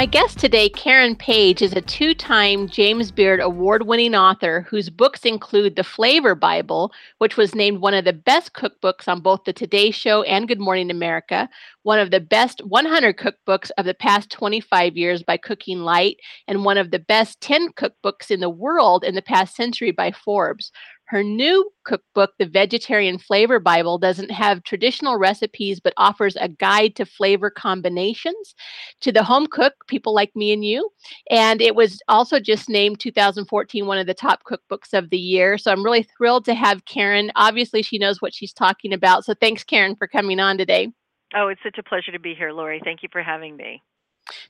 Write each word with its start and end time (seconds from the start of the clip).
My 0.00 0.06
guest 0.06 0.38
today, 0.38 0.70
Karen 0.70 1.14
Page, 1.14 1.60
is 1.60 1.74
a 1.74 1.82
two 1.82 2.14
time 2.14 2.70
James 2.70 3.10
Beard 3.10 3.38
award 3.38 3.86
winning 3.86 4.14
author 4.14 4.62
whose 4.62 4.88
books 4.88 5.26
include 5.26 5.76
The 5.76 5.84
Flavor 5.84 6.34
Bible, 6.34 6.90
which 7.18 7.36
was 7.36 7.54
named 7.54 7.82
one 7.82 7.92
of 7.92 8.06
the 8.06 8.14
best 8.14 8.54
cookbooks 8.54 9.08
on 9.08 9.20
both 9.20 9.44
The 9.44 9.52
Today 9.52 9.90
Show 9.90 10.22
and 10.22 10.48
Good 10.48 10.58
Morning 10.58 10.90
America, 10.90 11.50
one 11.82 11.98
of 11.98 12.10
the 12.10 12.18
best 12.18 12.64
100 12.64 13.18
cookbooks 13.18 13.70
of 13.76 13.84
the 13.84 13.92
past 13.92 14.30
25 14.30 14.96
years 14.96 15.22
by 15.22 15.36
Cooking 15.36 15.80
Light, 15.80 16.16
and 16.48 16.64
one 16.64 16.78
of 16.78 16.92
the 16.92 16.98
best 16.98 17.38
10 17.42 17.72
cookbooks 17.72 18.30
in 18.30 18.40
the 18.40 18.48
world 18.48 19.04
in 19.04 19.14
the 19.14 19.20
past 19.20 19.54
century 19.54 19.90
by 19.90 20.12
Forbes. 20.12 20.72
Her 21.10 21.24
new 21.24 21.68
cookbook, 21.82 22.34
The 22.38 22.46
Vegetarian 22.46 23.18
Flavor 23.18 23.58
Bible, 23.58 23.98
doesn't 23.98 24.30
have 24.30 24.62
traditional 24.62 25.16
recipes 25.16 25.80
but 25.80 25.92
offers 25.96 26.36
a 26.36 26.46
guide 26.46 26.94
to 26.94 27.04
flavor 27.04 27.50
combinations 27.50 28.54
to 29.00 29.10
the 29.10 29.24
home 29.24 29.48
cook, 29.48 29.74
people 29.88 30.14
like 30.14 30.30
me 30.36 30.52
and 30.52 30.64
you. 30.64 30.88
And 31.28 31.60
it 31.60 31.74
was 31.74 32.00
also 32.06 32.38
just 32.38 32.68
named 32.68 33.00
2014 33.00 33.86
one 33.86 33.98
of 33.98 34.06
the 34.06 34.14
top 34.14 34.44
cookbooks 34.44 34.96
of 34.96 35.10
the 35.10 35.18
year. 35.18 35.58
So 35.58 35.72
I'm 35.72 35.84
really 35.84 36.06
thrilled 36.16 36.44
to 36.44 36.54
have 36.54 36.84
Karen. 36.84 37.32
Obviously, 37.34 37.82
she 37.82 37.98
knows 37.98 38.22
what 38.22 38.32
she's 38.32 38.52
talking 38.52 38.92
about. 38.92 39.24
So 39.24 39.34
thanks, 39.34 39.64
Karen, 39.64 39.96
for 39.96 40.06
coming 40.06 40.38
on 40.38 40.58
today. 40.58 40.92
Oh, 41.34 41.48
it's 41.48 41.62
such 41.64 41.78
a 41.78 41.82
pleasure 41.82 42.12
to 42.12 42.20
be 42.20 42.36
here, 42.36 42.52
Lori. 42.52 42.80
Thank 42.84 43.02
you 43.02 43.08
for 43.10 43.20
having 43.20 43.56
me. 43.56 43.82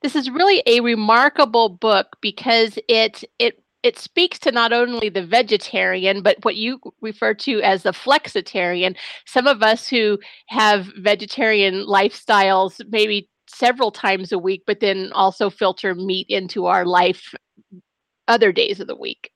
This 0.03 0.15
is 0.15 0.29
really 0.29 0.63
a 0.67 0.81
remarkable 0.81 1.71
book 1.71 2.19
because 2.21 2.79
it 2.87 3.25
it 3.39 3.63
it 3.83 3.99
speaks 3.99 4.39
to 4.41 4.53
not 4.53 4.73
only 4.73 5.09
the 5.09 5.25
vegetarian, 5.25 6.23
but 6.23 6.37
what 6.43 6.57
you 6.57 6.81
refer 7.01 7.35
to 7.35 7.61
as 7.63 7.83
the 7.83 7.93
flexitarian. 7.93 8.97
Some 9.27 9.47
of 9.47 9.63
us 9.63 9.89
who 9.89 10.19
have 10.49 10.93
vegetarian 10.99 11.87
lifestyles, 11.87 12.81
maybe 12.91 13.29
several 13.47 13.91
times 13.91 14.33
a 14.33 14.39
week, 14.39 14.63
but 14.67 14.81
then 14.81 15.11
also 15.13 15.51
filter 15.51 15.95
meat 15.95 16.27
into 16.29 16.67
our 16.67 16.85
life 16.85 17.35
other 18.29 18.53
days 18.53 18.81
of 18.81 18.87
the 18.87 18.97
week. 18.97 19.33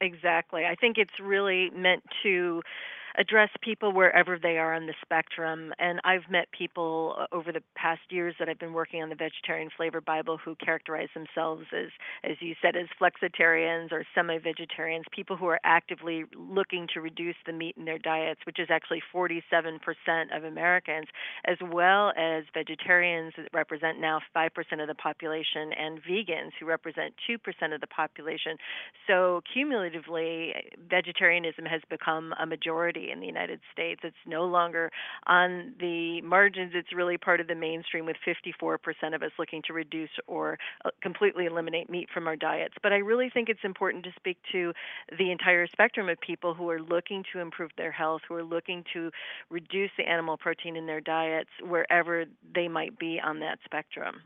Exactly. 0.00 0.64
I 0.64 0.74
think 0.74 0.98
it's 0.98 1.20
really 1.20 1.70
meant 1.70 2.02
to 2.22 2.62
address 3.18 3.50
people 3.62 3.92
wherever 3.92 4.38
they 4.38 4.58
are 4.58 4.74
on 4.74 4.86
the 4.86 4.94
spectrum. 5.02 5.72
And 5.78 6.00
I've 6.04 6.28
met 6.30 6.50
people 6.52 7.16
uh, 7.18 7.26
over 7.34 7.52
the 7.52 7.62
past 7.76 8.00
years 8.10 8.34
that 8.38 8.48
I've 8.48 8.58
been 8.58 8.72
working 8.72 9.02
on 9.02 9.08
the 9.08 9.14
Vegetarian 9.14 9.70
Flavor 9.76 10.00
Bible 10.00 10.38
who 10.42 10.54
characterize 10.56 11.08
themselves 11.14 11.64
as, 11.72 11.88
as 12.24 12.36
you 12.40 12.54
said, 12.62 12.76
as 12.76 12.86
flexitarians 13.00 13.92
or 13.92 14.04
semi-vegetarians, 14.14 15.06
people 15.12 15.36
who 15.36 15.46
are 15.46 15.60
actively 15.64 16.24
looking 16.36 16.86
to 16.94 17.00
reduce 17.00 17.36
the 17.46 17.52
meat 17.52 17.76
in 17.76 17.84
their 17.84 17.98
diets, 17.98 18.40
which 18.46 18.58
is 18.58 18.68
actually 18.70 19.02
47% 19.14 19.80
of 20.34 20.44
Americans, 20.44 21.06
as 21.46 21.56
well 21.62 22.12
as 22.16 22.44
vegetarians 22.54 23.32
that 23.36 23.48
represent 23.52 24.00
now 24.00 24.20
5% 24.36 24.48
of 24.80 24.88
the 24.88 24.94
population, 24.94 25.72
and 25.72 26.00
vegans 26.02 26.52
who 26.58 26.66
represent 26.66 27.14
2% 27.28 27.74
of 27.74 27.80
the 27.80 27.86
population. 27.86 28.56
So 29.06 29.42
cumulatively, 29.52 30.54
vegetarianism 30.88 31.64
has 31.66 31.80
become 31.88 32.34
a 32.40 32.46
majority 32.46 32.99
in 33.10 33.20
the 33.20 33.26
United 33.26 33.60
States. 33.72 34.00
It's 34.04 34.16
no 34.26 34.44
longer 34.44 34.90
on 35.26 35.74
the 35.80 36.20
margins, 36.22 36.72
it's 36.74 36.92
really 36.92 37.16
part 37.16 37.40
of 37.40 37.46
the 37.46 37.54
mainstream, 37.54 38.04
with 38.04 38.16
54% 38.26 39.14
of 39.14 39.22
us 39.22 39.30
looking 39.38 39.62
to 39.66 39.72
reduce 39.72 40.10
or 40.26 40.58
uh, 40.84 40.90
completely 41.02 41.46
eliminate 41.46 41.88
meat 41.88 42.08
from 42.12 42.26
our 42.26 42.36
diets. 42.36 42.74
But 42.82 42.92
I 42.92 42.98
really 42.98 43.30
think 43.30 43.48
it's 43.48 43.64
important 43.64 44.04
to 44.04 44.10
speak 44.16 44.38
to 44.52 44.72
the 45.18 45.30
entire 45.30 45.66
spectrum 45.66 46.08
of 46.08 46.20
people 46.20 46.54
who 46.54 46.68
are 46.70 46.80
looking 46.80 47.24
to 47.32 47.38
improve 47.38 47.70
their 47.76 47.92
health, 47.92 48.22
who 48.28 48.34
are 48.34 48.44
looking 48.44 48.84
to 48.92 49.10
reduce 49.48 49.90
the 49.96 50.08
animal 50.08 50.36
protein 50.36 50.76
in 50.76 50.86
their 50.86 51.00
diets 51.00 51.50
wherever 51.66 52.24
they 52.54 52.68
might 52.68 52.98
be 52.98 53.20
on 53.22 53.40
that 53.40 53.58
spectrum. 53.64 54.16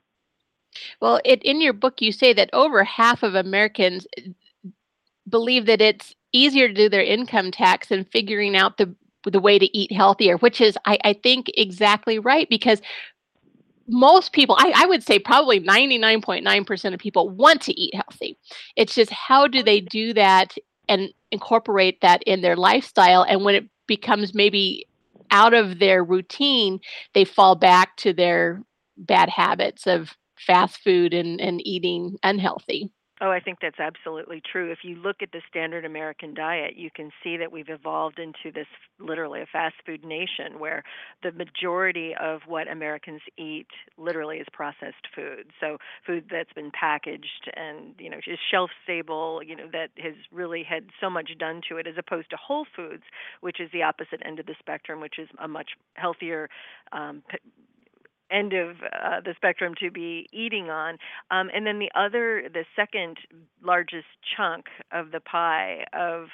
Well, 1.01 1.21
it, 1.25 1.43
in 1.43 1.61
your 1.61 1.73
book, 1.73 2.01
you 2.01 2.13
say 2.13 2.33
that 2.33 2.51
over 2.53 2.83
half 2.85 3.23
of 3.23 3.35
Americans 3.35 4.07
believe 5.29 5.67
that 5.67 5.81
it's 5.81 6.15
easier 6.35 6.69
to 6.69 6.75
do 6.75 6.89
their 6.89 7.03
income 7.03 7.51
tax 7.51 7.89
than 7.89 8.05
figuring 8.05 8.57
out 8.57 8.77
the 8.77 8.95
the 9.31 9.41
way 9.41 9.59
to 9.59 9.77
eat 9.77 9.91
healthier, 9.91 10.37
which 10.37 10.61
is 10.61 10.77
I, 10.85 10.99
I 11.03 11.13
think 11.15 11.51
exactly 11.55 12.19
right 12.19 12.49
because 12.51 12.83
most 13.87 14.33
people, 14.33 14.57
I, 14.59 14.73
I 14.77 14.87
would 14.87 15.03
say 15.03 15.19
probably 15.19 15.61
99.9% 15.61 16.95
of 16.95 17.01
people 17.01 17.29
want 17.29 17.61
to 17.63 17.79
eat 17.79 17.95
healthy. 17.95 18.39
It's 18.77 18.95
just 18.95 19.11
how 19.11 19.47
do 19.47 19.63
they 19.63 19.81
do 19.81 20.15
that 20.15 20.55
and 20.89 21.13
incorporate 21.31 22.01
that 22.01 22.23
in 22.25 22.41
their 22.41 22.57
lifestyle? 22.57 23.25
And 23.29 23.45
when 23.45 23.55
it 23.55 23.65
becomes 23.87 24.35
maybe 24.35 24.87
out 25.31 25.55
of 25.55 25.79
their 25.79 26.03
routine, 26.03 26.81
they 27.13 27.25
fall 27.25 27.57
back 27.57 27.97
to 27.99 28.13
their 28.13 28.63
bad 28.97 29.29
habits 29.29 29.87
of 29.87 30.15
fast 30.39 30.79
food 30.83 31.13
and, 31.13 31.41
and 31.41 31.67
eating 31.67 32.17
unhealthy. 32.23 32.91
Oh, 33.25 33.31
I 33.31 33.41
think 33.41 33.61
that's 33.63 33.81
absolutely 33.81 34.43
true. 34.53 34.71
If 34.71 34.81
you 34.85 34.97
look 34.97 35.23
at 35.23 35.33
the 35.33 35.41
standard 35.49 35.87
American 35.87 36.35
diet, 36.35 36.77
you 36.77 36.91
can 36.95 37.11
see 37.23 37.39
that 37.39 37.51
we've 37.51 37.71
evolved 37.71 38.19
into 38.19 38.53
this 38.53 38.67
literally 38.99 39.41
a 39.41 39.47
fast 39.51 39.77
food 39.87 40.05
nation 40.05 40.59
where 40.59 40.83
the 41.23 41.33
majority 41.33 42.15
of 42.21 42.43
what 42.47 42.71
Americans 42.71 43.23
eat 43.39 43.69
literally 43.97 44.39
is 44.39 44.47
processed 44.53 45.07
food. 45.17 45.47
So 45.59 45.79
food 46.07 46.27
that's 46.31 46.53
been 46.53 46.71
packaged 46.79 47.51
and, 47.57 47.95
you 47.99 48.11
know, 48.11 48.19
is 48.27 48.39
shelf 48.51 48.71
stable, 48.83 49.41
you 49.43 49.57
know, 49.57 49.69
that 49.73 49.89
has 50.03 50.15
really 50.31 50.63
had 50.63 50.85
so 51.01 51.09
much 51.09 51.31
done 51.39 51.63
to 51.71 51.79
it 51.79 51.87
as 51.87 51.95
opposed 51.97 52.29
to 52.31 52.37
whole 52.37 52.67
foods, 52.77 53.05
which 53.41 53.59
is 53.59 53.71
the 53.73 53.85
opposite 53.85 54.21
end 54.27 54.39
of 54.39 54.45
the 54.47 54.57
spectrum, 54.59 55.01
which 55.01 55.19
is 55.19 55.31
a 55.43 55.49
much 55.49 55.71
healthier 55.95 56.51
um, 56.93 57.23
end 58.35 58.53
of 58.53 58.77
uh, 58.83 59.21
the 59.25 59.35
spectrum 59.37 59.75
to 59.81 59.91
be 59.91 60.27
eating 60.33 60.71
on. 60.71 60.99
Um, 61.31 61.51
and 61.55 61.67
then 61.67 61.79
the 61.79 61.91
other, 61.95 62.49
the 62.53 62.65
second 62.75 63.19
largest 63.63 64.07
chunk 64.37 64.67
of 64.93 65.13
the 65.13 65.21
pie 65.21 65.85
of 65.93 66.29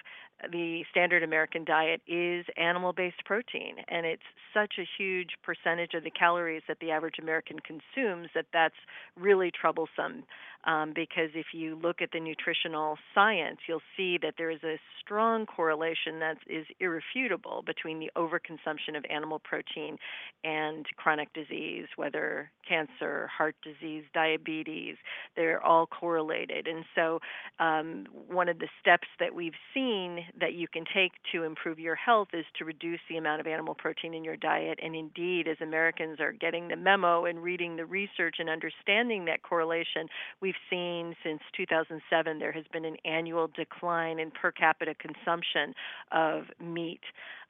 the 0.51 0.83
standard 0.91 1.23
American 1.23 1.65
diet 1.65 2.01
is 2.07 2.47
animal 2.57 2.93
based 2.93 3.23
protein. 3.25 3.77
And 3.89 4.07
it's 4.07 4.23
such 4.55 4.75
a 4.79 4.89
huge 4.99 5.31
percentage 5.43 5.95
of 5.95 6.05
the 6.05 6.11
calories 6.11 6.63
that 6.67 6.79
the 6.81 6.91
average 6.91 7.17
American 7.21 7.59
consumes 7.61 8.29
that 8.35 8.47
that's 8.53 8.75
really 9.19 9.51
troublesome 9.51 10.25
um, 10.65 10.93
because 10.95 11.31
if 11.35 11.47
you 11.53 11.79
look 11.83 12.03
at 12.03 12.11
the 12.13 12.21
nutritional 12.21 12.97
science, 13.15 13.59
you'll 13.69 13.83
see 13.97 14.19
that 14.23 14.35
there 14.37 14.51
is 14.51 14.63
a 14.63 14.79
strong 15.01 15.47
correlation 15.47 16.21
that 16.21 16.37
is 16.47 16.67
irrefutable 16.79 17.63
between 17.65 17.99
the 17.99 18.11
overconsumption 18.17 18.97
of 18.97 19.05
animal 19.11 19.39
protein 19.39 19.97
and 20.45 20.87
chronic 20.97 21.33
disease, 21.33 21.87
whether 21.97 22.51
cancer, 22.69 23.29
heart 23.37 23.57
disease, 23.65 24.05
diabetes, 24.15 24.97
they're 25.35 25.63
all 25.65 25.87
correlated. 25.87 26.67
And 26.67 26.85
so, 26.95 27.21
um, 27.59 28.07
one 28.29 28.49
of 28.49 28.59
the 28.59 28.69
steps 28.81 29.09
that 29.19 29.35
we've 29.35 29.53
seen 29.75 30.21
that 30.39 30.55
you 30.55 30.69
can 30.69 30.85
take 30.95 31.13
to 31.33 31.45
improve 31.45 31.79
your 31.79 31.97
health 31.97 32.29
is 32.33 32.45
to 32.59 32.65
reduce 32.65 33.01
the 33.09 33.17
amount 33.17 33.41
of 33.41 33.47
animal 33.47 33.75
protein 33.75 34.15
in 34.15 34.25
your 34.25 34.37
diet. 34.37 34.79
And 34.83 34.95
indeed, 34.95 35.49
as 35.49 35.57
Americans 35.61 36.21
are 36.21 36.33
getting 36.33 36.69
the 36.69 36.77
memo 36.77 37.25
and 37.25 37.43
reading 37.43 37.77
the 37.77 37.87
research 37.87 38.37
and 38.39 38.49
understanding 38.49 39.25
that 39.25 39.43
correlation, 39.43 40.09
we 40.41 40.50
we've 40.51 40.57
seen 40.69 41.15
since 41.23 41.41
2007 41.57 42.39
there 42.39 42.51
has 42.53 42.65
been 42.73 42.85
an 42.85 42.97
annual 43.05 43.49
decline 43.55 44.19
in 44.19 44.31
per 44.31 44.51
capita 44.51 44.95
consumption 44.95 45.75
of 46.11 46.45
meat 46.61 47.01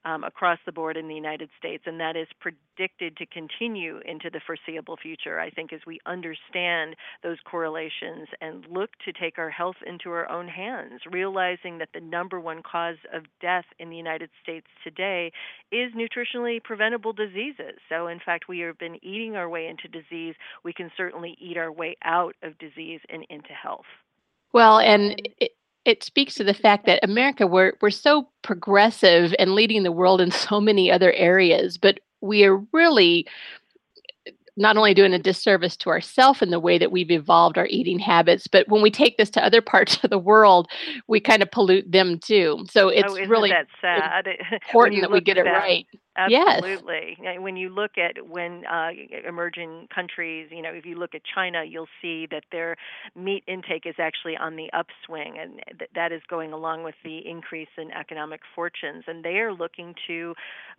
um, 0.05 0.25
across 0.25 0.59
the 0.65 0.73
board 0.73 0.97
in 0.97 1.09
the 1.09 1.15
United 1.15 1.51
States, 1.59 1.85
and 1.87 2.01
that 2.01 2.17
is 2.17 2.27
predicted 2.41 3.17
to 3.17 3.27
continue 3.27 4.01
into 4.07 4.31
the 4.31 4.41
foreseeable 4.47 4.97
future. 4.97 5.39
I 5.39 5.51
think 5.51 5.73
as 5.73 5.81
we 5.87 6.01
understand 6.07 6.97
those 7.23 7.39
correlations 7.45 8.29
and 8.41 8.65
look 8.71 8.91
to 9.05 9.13
take 9.13 9.39
our 9.39 9.51
health 9.51 9.77
into 9.87 10.11
our 10.11 10.31
own 10.31 10.49
hands, 10.49 11.03
realizing 11.11 11.79
that 11.79 11.91
the 11.93 12.01
number 12.01 12.41
one 12.41 12.63
cause 12.63 12.97
of 13.13 13.25
death 13.41 13.67
in 13.79 13.91
the 13.91 13.97
United 13.97 14.31
States 14.43 14.67
today 14.83 15.33
is 15.71 15.93
nutritionally 15.93 16.63
preventable 16.63 17.13
diseases. 17.13 17.79
So, 17.89 18.07
in 18.07 18.21
fact, 18.25 18.49
we 18.49 18.61
have 18.61 18.79
been 18.79 19.03
eating 19.05 19.37
our 19.37 19.49
way 19.49 19.67
into 19.67 19.89
disease. 19.89 20.35
We 20.65 20.73
can 20.73 20.91
certainly 20.97 21.37
eat 21.39 21.57
our 21.57 21.73
way 21.73 21.97
out 22.05 22.37
of 22.43 22.59
disease 22.59 23.01
and 23.11 23.27
into 23.29 23.53
health. 23.53 23.85
Well, 24.53 24.81
and 24.81 25.21
it, 25.85 26.03
speaks 26.03 26.35
to 26.35 26.45
the 26.45 26.55
fact 26.55 26.87
that 26.87 27.03
America 27.03 27.47
we're 27.47 27.75
we're 27.81 27.91
so 27.91 28.29
progressive 28.43 29.35
and 29.39 29.55
leading 29.55 29.83
the 29.83 29.93
world 29.93 30.21
in 30.21 30.31
so 30.31 30.61
many 30.61 30.91
other 30.91 31.13
areas, 31.13 31.79
but 31.79 32.01
we 32.21 32.45
are 32.45 32.57
really 32.73 33.27
not 34.57 34.77
only 34.77 34.93
doing 34.93 35.15
a 35.15 35.19
disservice 35.19 35.77
to 35.79 35.89
ourselves 35.89 36.43
in 36.43 36.51
the 36.51 36.61
way 36.61 36.77
that 36.77 36.93
we've 36.93 37.11
evolved 37.11 37.57
our 37.57 37.67
eating 37.67 37.99
habits, 37.99 38.47
but 38.47 38.69
when 38.69 38.83
we 38.83 38.91
take 38.91 39.17
this 39.17 39.31
to 39.31 39.45
other 39.45 39.63
parts 39.73 40.03
of 40.05 40.11
the 40.11 40.19
world, 40.19 40.69
we 41.09 41.19
kind 41.19 41.43
of 41.43 41.51
pollute 41.51 41.91
them 41.91 42.19
too. 42.19 42.65
So 42.71 42.87
oh, 42.87 42.89
it's 42.89 43.13
oh, 43.13 43.27
really 43.27 43.51
that 43.51 43.69
sad? 43.81 44.29
important 44.53 45.01
that 45.01 45.11
we 45.11 45.21
get 45.21 45.39
it 45.39 45.45
that, 45.45 45.53
right. 45.53 45.87
Absolutely. 46.17 47.17
Yes. 47.23 47.39
When 47.39 47.57
you 47.57 47.69
look 47.69 47.93
at 47.97 48.29
when 48.29 48.67
uh, 48.67 48.91
emerging 49.27 49.89
countries, 49.95 50.49
you 50.51 50.61
know, 50.61 50.71
if 50.73 50.85
you 50.85 50.97
look 50.97 51.15
at 51.15 51.23
China, 51.35 51.63
you'll 51.65 51.89
see 52.03 52.27
that 52.31 52.45
their 52.51 52.77
meat 53.15 53.45
intake 53.47 53.87
is 53.87 53.95
actually 53.99 54.37
on 54.37 54.57
the 54.57 54.69
upswing, 54.73 55.39
and 55.39 55.61
th- 55.79 55.91
that 55.95 56.13
is 56.13 56.21
going 56.29 56.53
along 56.53 56.83
with 56.83 56.97
the 57.05 57.19
increase 57.27 57.69
in 57.79 57.91
economic 57.93 58.41
fortunes. 58.55 59.05
And 59.07 59.25
they 59.25 59.39
are 59.39 59.53
looking 59.53 59.95
to 60.09 60.35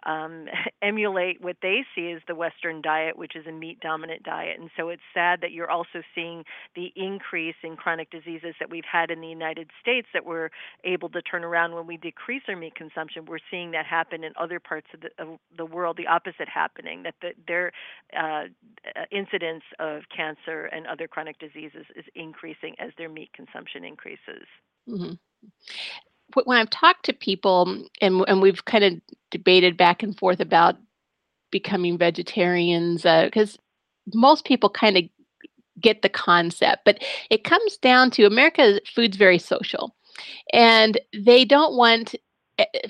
um, 0.06 0.48
emulate 0.82 1.42
what 1.42 1.58
they 1.62 1.86
see 1.96 2.12
as 2.12 2.22
the 2.28 2.36
Western 2.36 2.82
diet, 2.82 3.18
which 3.18 3.36
is 3.36 3.48
a 3.48 3.52
meat 3.52 3.80
dominant 3.80 4.24
diet. 4.24 4.60
And 4.60 4.70
so 4.78 4.90
it's 4.90 5.02
sad 5.14 5.42
that 5.42 5.52
you're 5.52 5.72
also 5.72 6.02
seeing 6.14 6.44
the 6.76 6.92
increase 6.96 7.56
in 7.64 7.78
chronic 7.78 8.10
diseases 8.12 8.54
that 8.60 8.70
we've 8.70 8.84
had 8.92 9.10
in 9.10 9.22
the 9.22 9.28
United 9.28 9.70
States 9.82 10.08
that 10.14 10.26
we're 10.26 10.50
able 10.84 11.10
to 11.10 11.22
turn 11.22 11.44
around 11.44 11.74
when 11.74 11.88
we 11.88 11.98
decrease 11.98 12.44
our 12.50 12.56
meat 12.56 12.76
consumption. 12.76 13.26
We're 13.26 13.40
seeing 13.50 13.72
that 13.72 13.86
happen 13.86 14.24
in 14.24 14.34
other 14.40 14.60
parts 14.60 14.88
of 14.94 15.02
the, 15.02 15.10
the 15.58 15.66
world 15.66 15.98
the 15.98 16.08
opposite 16.08 16.48
happening 16.48 17.04
that 17.04 17.16
the, 17.22 17.32
their 17.48 17.72
uh, 18.18 18.44
incidence 19.12 19.64
of 19.80 20.04
cancer 20.16 20.66
and 20.66 20.88
other 20.88 21.08
chronic 21.08 21.38
diseases 21.40 21.86
is 21.96 22.06
increasing 22.16 22.76
as 22.80 22.92
their 22.98 23.10
meat 23.10 23.32
consumption 23.34 23.84
increases. 23.84 24.46
Mm-hmm. 24.88 25.14
When 26.46 26.58
I've 26.58 26.70
talked 26.70 27.06
to 27.06 27.14
people, 27.14 27.86
and, 28.02 28.24
and 28.28 28.42
we've 28.42 28.64
kind 28.66 28.84
of 28.84 28.94
debated 29.32 29.76
back 29.76 30.02
and 30.04 30.18
forth 30.18 30.40
about 30.40 30.78
becoming 31.52 31.98
vegetarians, 31.98 33.02
because 33.04 33.56
uh, 33.56 33.60
most 34.14 34.46
people 34.46 34.70
kind 34.70 34.98
of 34.98 35.04
get 35.80 36.02
the 36.02 36.10
concept, 36.10 36.84
but 36.86 37.04
it 37.30 37.44
comes 37.44 37.78
down 37.78 38.12
to 38.12 38.26
America, 38.26 38.80
food's 38.96 39.18
very 39.18 39.40
social. 39.40 39.96
And 40.54 41.00
they 41.14 41.44
don't 41.44 41.76
want 41.76 42.16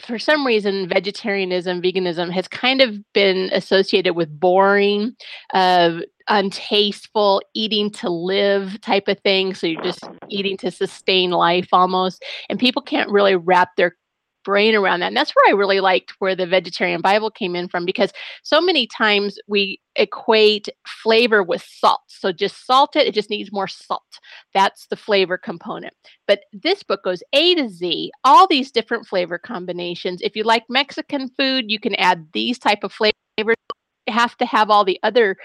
for 0.06 0.20
some 0.20 0.46
reason, 0.46 0.88
vegetarianism, 0.88 1.82
veganism 1.82 2.32
has 2.32 2.48
kind 2.48 2.82
of 2.82 3.00
been 3.14 3.50
associated 3.54 4.16
with 4.16 4.40
boring, 4.40 5.16
uh, 5.54 6.00
untasteful, 6.30 7.42
eating 7.54 7.90
to 7.92 8.10
live 8.10 8.80
type 8.82 9.08
of 9.08 9.20
thing. 9.20 9.54
So 9.54 9.68
you're 9.68 9.84
just 9.84 10.04
eating 10.30 10.58
to 10.58 10.72
sustain 10.72 11.32
life 11.32 11.68
almost. 11.74 12.24
And 12.50 12.60
people 12.60 12.82
can't 12.82 13.10
really 13.10 13.36
wrap 13.36 13.76
their 13.76 13.96
brain 14.44 14.76
around 14.76 15.00
that. 15.00 15.08
And 15.08 15.18
that's 15.18 15.32
where 15.36 15.48
I 15.48 15.58
really 15.58 15.80
liked 15.80 16.14
where 16.20 16.36
the 16.36 16.48
vegetarian 16.48 17.02
Bible 17.02 17.32
came 17.32 17.56
in 17.56 17.68
from 17.68 17.86
because 17.86 18.12
so 18.44 18.62
many 18.62 18.88
times 18.88 19.38
we 19.48 19.80
equate 19.96 20.70
flavor 20.86 21.44
with 21.44 21.64
salt. 21.64 22.02
So 22.08 22.32
just 22.32 22.66
salt 22.66 22.96
it, 22.96 23.08
it 23.08 23.14
just 23.14 23.30
needs 23.30 23.52
more 23.52 23.68
salt. 23.68 24.04
That's 24.54 24.88
the 24.88 24.96
flavor 24.96 25.38
component. 25.38 25.94
But 26.28 26.42
this 26.54 26.84
book 26.84 27.04
goes 27.04 27.24
A 27.34 27.56
to 27.56 27.70
Z, 27.70 28.12
all 28.24 28.48
these 28.48 28.72
different 28.72 29.08
flavor 29.08 29.38
combinations. 29.38 30.22
If 30.22 30.36
you 30.36 30.44
like 30.44 30.64
Mexican 30.70 31.30
food, 31.38 31.66
you 31.70 31.80
can 31.80 31.96
add 31.96 32.28
these 32.34 32.58
type 32.58 32.84
of 32.84 32.94
flavors. 32.94 33.16
You 33.38 34.14
have 34.14 34.38
to 34.38 34.46
have 34.46 34.70
all 34.70 34.84
the 34.84 35.00
other 35.04 35.38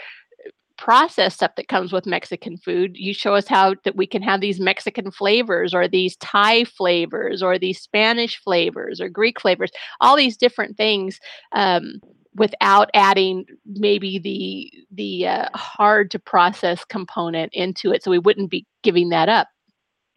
processed 0.79 1.37
stuff 1.37 1.53
that 1.57 1.69
comes 1.69 1.93
with 1.93 2.07
Mexican 2.07 2.57
food. 2.57 2.97
You 2.97 3.15
show 3.15 3.35
us 3.35 3.47
how 3.47 3.75
that 3.85 3.97
we 3.97 4.07
can 4.07 4.23
have 4.23 4.41
these 4.41 4.61
Mexican 4.61 5.11
flavors 5.11 5.75
or 5.75 5.89
these 5.89 6.17
Thai 6.17 6.65
flavors 6.65 7.43
or 7.43 7.59
these 7.59 7.81
Spanish 7.81 8.39
flavors 8.43 9.01
or 9.01 9.09
Greek 9.09 9.41
flavors, 9.41 9.71
all 10.01 10.17
these 10.17 10.37
different 10.37 10.77
things. 10.77 11.19
Um, 11.53 12.01
without 12.35 12.91
adding 12.93 13.47
maybe 13.65 14.19
the 14.19 14.71
the 14.93 15.27
uh, 15.27 15.49
hard 15.55 16.11
to 16.11 16.19
process 16.19 16.85
component 16.85 17.51
into 17.55 17.91
it 17.91 18.05
so 18.05 18.11
we 18.11 18.19
wouldn't 18.19 18.51
be 18.51 18.67
giving 18.83 19.09
that 19.09 19.31
up 19.31 19.49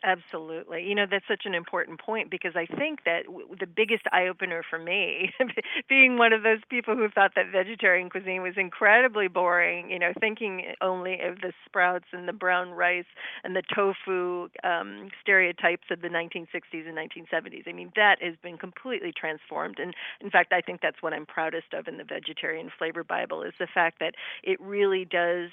Absolutely. 0.04 0.84
You 0.88 0.96
know, 0.96 1.06
that's 1.10 1.28
such 1.28 1.42
an 1.46 1.54
important 1.54 2.00
point 2.00 2.32
because 2.32 2.54
I 2.56 2.66
think 2.66 3.04
that 3.04 3.26
w- 3.26 3.48
the 3.60 3.68
biggest 3.68 4.04
eye 4.14 4.28
opener 4.28 4.64
for 4.70 4.80
me, 4.80 5.34
being 5.90 6.18
one 6.18 6.32
of 6.32 6.42
those 6.42 6.60
people 6.70 6.96
who 6.96 7.10
thought 7.10 7.32
that 7.36 7.52
vegetarian 7.52 8.10
cuisine 8.10 8.42
was 8.42 8.54
incredibly 8.56 9.28
boring, 9.28 9.90
you 9.90 10.00
know, 10.00 10.14
thinking 10.20 10.74
only 10.82 11.20
of 11.22 11.42
the 11.42 11.52
sprouts 11.66 12.06
and 12.14 12.30
the 12.30 12.34
brown 12.34 12.70
rice 12.72 13.06
and 13.44 13.56
the 13.58 13.64
tofu 13.76 14.48
um, 14.64 15.10
stereotypes 15.22 15.88
of 15.92 16.02
the 16.02 16.08
1960s 16.10 16.88
and 16.88 16.96
1970s. 16.98 17.68
I 17.68 17.74
mean, 17.74 17.92
that 17.98 18.22
has 18.22 18.36
been 18.42 18.58
completely 18.58 19.12
transformed. 19.12 19.80
And 19.80 19.94
in 20.22 20.30
fact, 20.30 20.54
I 20.54 20.62
think 20.62 20.80
that's 20.82 21.02
what 21.02 21.14
I'm 21.14 21.26
proudest 21.26 21.74
of 21.74 21.90
in 21.90 21.98
the 21.98 22.06
Vegetarian 22.06 22.72
Flavor 22.78 23.04
Bible 23.04 23.44
is 23.44 23.54
the 23.60 23.68
fact 23.74 24.00
that 24.00 24.14
it 24.44 24.62
really 24.62 25.04
does 25.04 25.50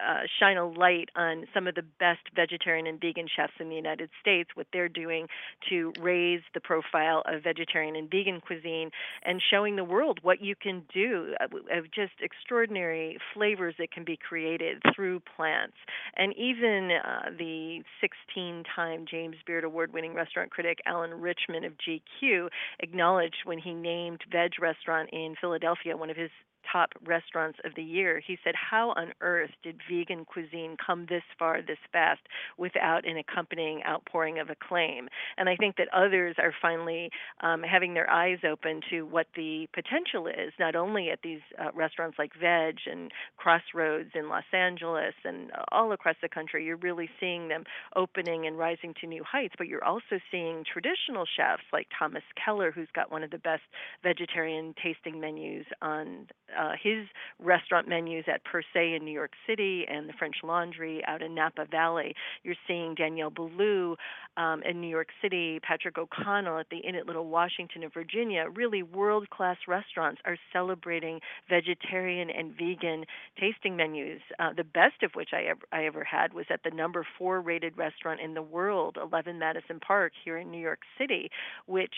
uh, 0.00 0.22
shine 0.38 0.56
a 0.56 0.66
light 0.66 1.08
on 1.16 1.46
some 1.52 1.66
of 1.66 1.74
the 1.74 1.82
best 1.98 2.20
vegetarian 2.34 2.86
and 2.86 3.00
vegan 3.00 3.26
chefs 3.34 3.52
in 3.64 3.70
the 3.70 3.76
United 3.76 4.10
States, 4.20 4.50
what 4.54 4.66
they're 4.72 4.88
doing 4.88 5.26
to 5.68 5.92
raise 6.00 6.42
the 6.52 6.60
profile 6.60 7.22
of 7.26 7.42
vegetarian 7.42 7.96
and 7.96 8.10
vegan 8.10 8.40
cuisine 8.40 8.90
and 9.24 9.42
showing 9.50 9.76
the 9.76 9.84
world 9.84 10.20
what 10.22 10.42
you 10.42 10.54
can 10.54 10.82
do 10.92 11.34
uh, 11.40 11.46
of 11.76 11.84
just 11.92 12.12
extraordinary 12.20 13.18
flavors 13.32 13.74
that 13.78 13.90
can 13.90 14.04
be 14.04 14.16
created 14.16 14.82
through 14.94 15.20
plants. 15.36 15.76
And 16.16 16.34
even 16.36 16.90
uh, 16.92 17.30
the 17.36 17.82
16 18.00 18.64
time 18.74 19.06
James 19.10 19.36
Beard 19.46 19.64
Award 19.64 19.92
winning 19.92 20.14
restaurant 20.14 20.50
critic 20.50 20.78
Alan 20.86 21.12
Richman 21.14 21.64
of 21.64 21.72
GQ 21.78 22.48
acknowledged 22.80 23.42
when 23.44 23.58
he 23.58 23.72
named 23.72 24.20
Vedge 24.30 24.58
Restaurant 24.60 25.10
in 25.12 25.34
Philadelphia 25.40 25.96
one 25.96 26.10
of 26.10 26.16
his 26.16 26.30
top 26.70 26.90
restaurants 27.04 27.58
of 27.64 27.72
the 27.76 27.82
year. 27.82 28.20
He 28.24 28.38
said, 28.44 28.54
How 28.54 28.90
on 28.96 29.12
earth 29.20 29.50
did 29.62 29.80
vegan 29.90 30.24
cuisine 30.24 30.76
come 30.84 31.06
this 31.08 31.22
far 31.38 31.62
this 31.62 31.78
fast 31.92 32.20
without 32.58 33.06
an 33.06 33.16
accompanying 33.16 33.82
outpouring 33.86 34.38
of 34.38 34.50
acclaim? 34.50 35.08
And 35.36 35.48
I 35.48 35.56
think 35.56 35.76
that 35.76 35.88
others 35.94 36.36
are 36.38 36.54
finally 36.60 37.10
um, 37.40 37.62
having 37.62 37.94
their 37.94 38.10
eyes 38.10 38.38
open 38.48 38.80
to 38.90 39.02
what 39.02 39.26
the 39.36 39.68
potential 39.72 40.26
is, 40.26 40.52
not 40.58 40.74
only 40.74 41.10
at 41.10 41.20
these 41.22 41.40
uh, 41.58 41.70
restaurants 41.74 42.18
like 42.18 42.32
Vedge 42.38 42.82
and 42.90 43.10
Crossroads 43.36 44.10
in 44.14 44.28
Los 44.28 44.44
Angeles 44.52 45.14
and 45.24 45.50
all 45.72 45.92
across 45.92 46.16
the 46.22 46.28
country. 46.28 46.64
You're 46.64 46.76
really 46.76 47.08
seeing 47.20 47.48
them 47.48 47.64
opening 47.96 48.46
and 48.46 48.58
rising 48.58 48.94
to 49.00 49.06
new 49.06 49.24
heights, 49.24 49.54
but 49.58 49.68
you're 49.68 49.84
also 49.84 50.18
seeing 50.30 50.64
traditional 50.70 51.24
chefs 51.36 51.62
like 51.72 51.88
Thomas 51.98 52.22
Keller, 52.42 52.70
who's 52.70 52.88
got 52.94 53.10
one 53.10 53.22
of 53.22 53.30
the 53.30 53.38
best 53.38 53.62
vegetarian 54.02 54.74
tasting 54.82 55.20
menus 55.20 55.66
on 55.82 56.26
uh, 56.58 56.72
his 56.80 57.06
restaurant 57.38 57.88
menus 57.88 58.24
at 58.26 58.44
Per 58.44 58.62
Se 58.72 58.94
in 58.94 59.04
New 59.04 59.12
York 59.12 59.32
City 59.46 59.84
and 59.88 60.08
the 60.08 60.12
French 60.12 60.36
Laundry 60.42 61.02
out 61.06 61.22
in 61.22 61.34
Napa 61.34 61.66
Valley. 61.70 62.14
You're 62.42 62.54
seeing 62.66 62.94
Daniel 62.94 63.30
Boulud 63.30 63.96
um, 64.36 64.62
in 64.62 64.80
New 64.80 64.88
York 64.88 65.08
City, 65.22 65.60
Patrick 65.60 65.98
O'Connell 65.98 66.58
at 66.58 66.66
the 66.70 66.78
Inn 66.78 66.94
at 66.94 67.06
Little 67.06 67.26
Washington 67.26 67.82
in 67.82 67.90
Virginia. 67.90 68.46
Really, 68.52 68.82
world 68.82 69.30
class 69.30 69.56
restaurants 69.68 70.20
are 70.24 70.36
celebrating 70.52 71.20
vegetarian 71.48 72.30
and 72.30 72.52
vegan 72.52 73.04
tasting 73.38 73.76
menus. 73.76 74.20
Uh, 74.38 74.52
the 74.56 74.64
best 74.64 75.02
of 75.02 75.12
which 75.14 75.30
I 75.32 75.42
ever, 75.44 75.60
I 75.72 75.86
ever 75.86 76.04
had 76.04 76.32
was 76.32 76.46
at 76.50 76.60
the 76.64 76.70
number 76.70 77.06
four 77.18 77.40
rated 77.40 77.76
restaurant 77.76 78.20
in 78.20 78.34
the 78.34 78.42
world, 78.42 78.98
11 79.00 79.38
Madison 79.38 79.80
Park 79.80 80.12
here 80.24 80.38
in 80.38 80.50
New 80.50 80.60
York 80.60 80.80
City, 80.98 81.30
which 81.66 81.94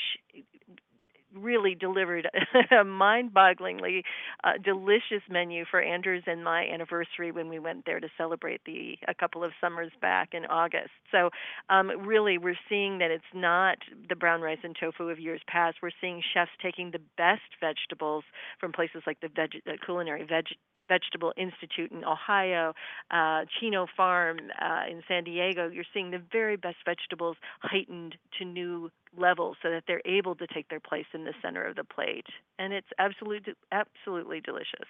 really 1.37 1.75
delivered 1.75 2.29
a 2.71 2.85
mind-bogglingly 2.85 4.03
uh, 4.45 4.53
delicious 4.63 5.23
menu 5.31 5.65
for 5.71 5.81
Andrews 5.81 6.25
and 6.27 6.43
my 6.43 6.65
anniversary 6.67 7.33
when 7.33 7.49
we 7.49 7.59
went 7.59 7.85
there 7.87 8.01
to 8.01 8.09
celebrate 8.17 8.61
the 8.65 8.97
a 9.09 9.15
couple 9.15 9.45
of 9.45 9.53
summers 9.61 9.93
back 10.01 10.31
in 10.33 10.45
August. 10.47 10.91
So 11.13 11.31
um, 11.69 11.89
really, 12.07 12.39
we're 12.39 12.59
seeing 12.69 12.99
that 12.99 13.11
it's 13.11 13.25
not 13.35 13.79
the 14.09 14.17
brown 14.17 14.41
rice 14.41 14.59
and 14.63 14.77
tofu 14.79 15.09
of 15.09 15.19
years 15.19 15.41
past. 15.49 15.79
We're 15.83 15.91
seeing 16.01 16.23
chefs 16.35 16.51
taking 16.63 16.91
the 16.91 17.01
best 17.17 17.43
vegetables 17.61 18.25
from 18.61 18.73
places 18.73 19.03
like 19.07 19.21
the 19.21 19.29
veg- 19.29 19.63
uh, 19.67 19.73
culinary 19.85 20.25
veg 20.25 20.45
Vegetable 20.89 21.33
Institute 21.37 21.91
in 21.93 22.05
Ohio, 22.05 22.75
uh, 23.11 23.45
Chino 23.59 23.87
Farm 23.97 24.39
uh, 24.61 24.83
in 24.91 25.03
San 25.09 25.25
Diego, 25.25 25.69
you're 25.69 25.85
seeing 25.93 26.11
the 26.11 26.23
very 26.33 26.57
best 26.57 26.77
vegetables 26.85 27.37
heightened 27.61 28.17
to 28.39 28.45
new 28.45 28.91
levels 29.17 29.57
so 29.63 29.71
that 29.71 29.85
they're 29.87 30.03
able 30.05 30.35
to 30.35 30.47
take 30.47 30.69
their 30.69 30.81
place 30.81 31.07
in 31.15 31.25
the 31.25 31.33
center 31.43 31.65
of 31.65 31.77
the 31.77 31.85
plate. 31.85 32.27
And 32.59 32.73
it's 32.73 32.89
absolutely, 32.99 33.55
absolutely 33.73 34.41
delicious. 34.41 34.89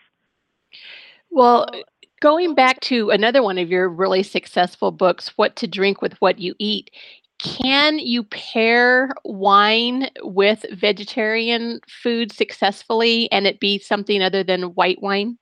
Well, 1.31 1.67
going 2.21 2.55
back 2.55 2.81
to 2.81 3.11
another 3.11 3.43
one 3.43 3.59
of 3.59 3.71
your 3.71 3.89
really 3.89 4.23
successful 4.23 4.91
books, 4.91 5.33
What 5.37 5.57
to 5.57 5.67
Drink 5.67 6.03
with 6.03 6.15
What 6.21 6.39
You 6.39 6.55
Eat, 6.59 6.91
can 7.39 7.99
you 7.99 8.23
pair 8.25 9.11
wine 9.25 10.09
with 10.23 10.65
vegetarian 10.73 11.81
food 12.03 12.33
successfully 12.33 13.31
and 13.31 13.47
it 13.47 13.61
be 13.61 13.79
something 13.79 14.23
other 14.23 14.43
than 14.43 14.75
white 14.75 15.03
wine? 15.03 15.37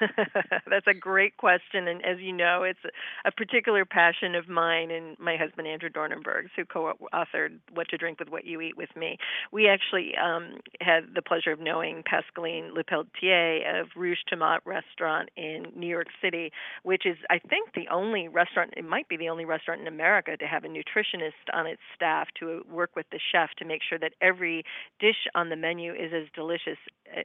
That's 0.70 0.86
a 0.86 0.94
great 0.94 1.36
question. 1.36 1.88
And 1.88 2.04
as 2.04 2.18
you 2.20 2.32
know, 2.32 2.62
it's 2.62 2.78
a, 3.24 3.32
particular 3.36 3.84
passion 3.84 4.34
of 4.34 4.48
mine 4.48 4.90
and 4.90 5.18
my 5.18 5.36
husband, 5.36 5.68
Andrew 5.68 5.90
Dornenburg, 5.90 6.48
who 6.56 6.64
co 6.64 6.92
authored 7.12 7.58
What 7.72 7.88
to 7.90 7.98
Drink 7.98 8.18
with 8.18 8.30
What 8.30 8.46
You 8.46 8.60
Eat 8.62 8.76
with 8.76 8.88
me. 8.96 9.18
We 9.52 9.68
actually 9.68 10.12
um, 10.16 10.58
had 10.80 11.14
the 11.14 11.20
pleasure 11.20 11.52
of 11.52 11.60
knowing 11.60 12.02
Pascaline 12.02 12.70
Lepelletier 12.74 13.80
of 13.80 13.88
Rouge 13.94 14.18
Tomate 14.32 14.60
Restaurant 14.64 15.28
in 15.36 15.66
New 15.76 15.86
York 15.86 16.06
City, 16.22 16.50
which 16.82 17.04
is, 17.04 17.16
I 17.28 17.38
think, 17.38 17.74
the 17.74 17.88
only 17.92 18.28
restaurant, 18.28 18.72
it 18.76 18.84
might 18.88 19.08
be 19.08 19.18
the 19.18 19.28
only 19.28 19.44
restaurant 19.44 19.82
in 19.82 19.86
America 19.86 20.36
to 20.36 20.46
have 20.46 20.64
a 20.64 20.68
nutritionist 20.68 21.32
on 21.52 21.66
its 21.66 21.82
staff 21.94 22.28
to 22.40 22.64
work 22.70 22.90
with 22.96 23.06
the 23.12 23.20
chef 23.32 23.50
to 23.58 23.64
make 23.64 23.82
sure 23.86 23.98
that 23.98 24.12
every 24.20 24.64
dish 24.98 25.26
on 25.34 25.50
the 25.50 25.56
menu 25.56 25.92
is 25.92 26.12
as 26.14 26.24
delicious 26.34 26.78
eh, 27.14 27.22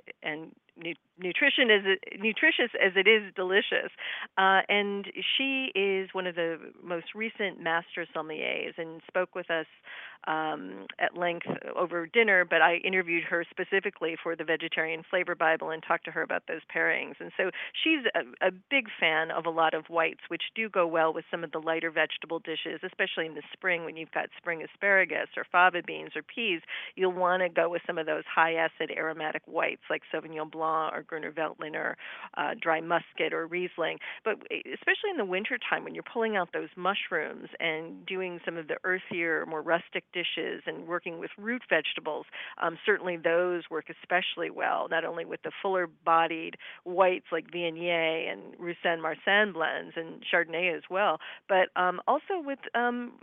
and 0.84 0.96
nutrition 1.22 1.70
is 1.70 1.98
nutritious 2.20 2.72
as 2.84 2.94
it 2.96 3.08
is 3.08 3.34
delicious. 3.36 3.92
Uh, 4.38 4.62
and 4.70 5.08
she 5.38 5.72
is 5.76 6.10
one 6.14 6.28
of 6.28 6.36
the 6.36 6.58
most 6.84 7.14
recent 7.16 7.62
master 7.62 8.06
sommeliers 8.16 8.74
and 8.78 9.02
spoke 9.08 9.36
with 9.36 9.50
us 9.50 9.66
um, 10.28 10.86
at 11.00 11.18
length 11.18 11.48
over 11.76 12.08
dinner. 12.08 12.46
But 12.46 12.62
I 12.62 12.76
interviewed 12.78 13.24
her 13.26 13.46
specifically 13.50 14.16
for 14.22 14.36
the 14.36 14.44
Vegetarian 14.44 15.04
Flavor 15.10 15.36
Bible 15.36 15.70
and 15.70 15.84
talked 15.88 16.06
to 16.06 16.12
her 16.12 16.22
about 16.22 16.44
those 16.48 16.62
pairings. 16.76 17.16
And 17.20 17.32
so 17.38 17.52
she's 17.84 18.06
a, 18.16 18.48
a 18.48 18.52
big 18.52 18.88
fan 19.00 19.32
of 19.32 19.46
a 19.46 19.50
lot 19.50 19.74
of 19.74 19.86
whites, 19.88 20.22
which 20.28 20.44
do 20.56 20.70
go 20.70 20.86
well 20.88 21.14
with 21.14 21.26
some 21.32 21.44
of 21.44 21.52
the 21.52 21.60
lighter 21.60 21.92
vegetable 21.92 22.40
dishes, 22.40 22.82
especially 22.84 23.26
in 23.26 23.36
the 23.36 23.44
spring 23.54 23.86
when 23.86 23.98
you've 23.98 24.12
got 24.12 24.30
spring 24.38 24.64
asparagus 24.64 25.28
or 25.38 25.46
fava 25.52 25.82
beans 25.86 26.12
or 26.16 26.24
peas. 26.24 26.62
You'll 26.96 27.14
want 27.14 27.44
to 27.44 27.50
go 27.50 27.70
with 27.70 27.82
some 27.86 27.98
of 27.98 28.06
those 28.06 28.24
high 28.34 28.54
acid 28.54 28.92
aromatic 28.96 29.42
whites 29.46 29.82
like 29.90 30.04
Sauvignon 30.14 30.52
Blanc 30.52 30.71
Blanc 30.72 30.94
or 30.94 31.04
Gruner 31.04 31.32
Veltliner, 31.32 31.96
uh, 32.38 32.54
dry 32.60 32.82
muscat 32.82 33.34
or 33.34 33.48
Riesling. 33.48 33.98
But 34.24 34.36
especially 34.52 35.12
in 35.12 35.18
the 35.18 35.26
wintertime 35.26 35.84
when 35.84 35.94
you're 35.94 36.04
pulling 36.04 36.36
out 36.36 36.50
those 36.54 36.70
mushrooms 36.76 37.50
and 37.60 38.06
doing 38.06 38.40
some 38.46 38.58
of 38.58 38.68
the 38.68 38.78
earthier, 38.84 39.46
more 39.46 39.62
rustic 39.62 40.04
dishes 40.14 40.64
and 40.66 40.88
working 40.88 41.20
with 41.20 41.32
root 41.38 41.62
vegetables, 41.70 42.26
um, 42.62 42.78
certainly 42.86 43.18
those 43.18 43.64
work 43.70 43.86
especially 43.90 44.50
well, 44.50 44.88
not 44.90 45.06
only 45.06 45.26
with 45.26 45.42
the 45.44 45.52
fuller 45.62 45.88
bodied 46.06 46.56
whites 46.84 47.26
like 47.32 47.52
Viognier 47.52 48.32
and 48.32 48.42
Roussanne 48.60 49.02
Marsanne 49.02 49.54
blends 49.54 49.94
and 49.96 50.24
Chardonnay 50.32 50.76
as 50.76 50.84
well, 50.90 51.20
but 51.48 51.70
um, 51.76 52.02
also 52.08 52.42
with 52.44 52.60
um, 52.76 53.14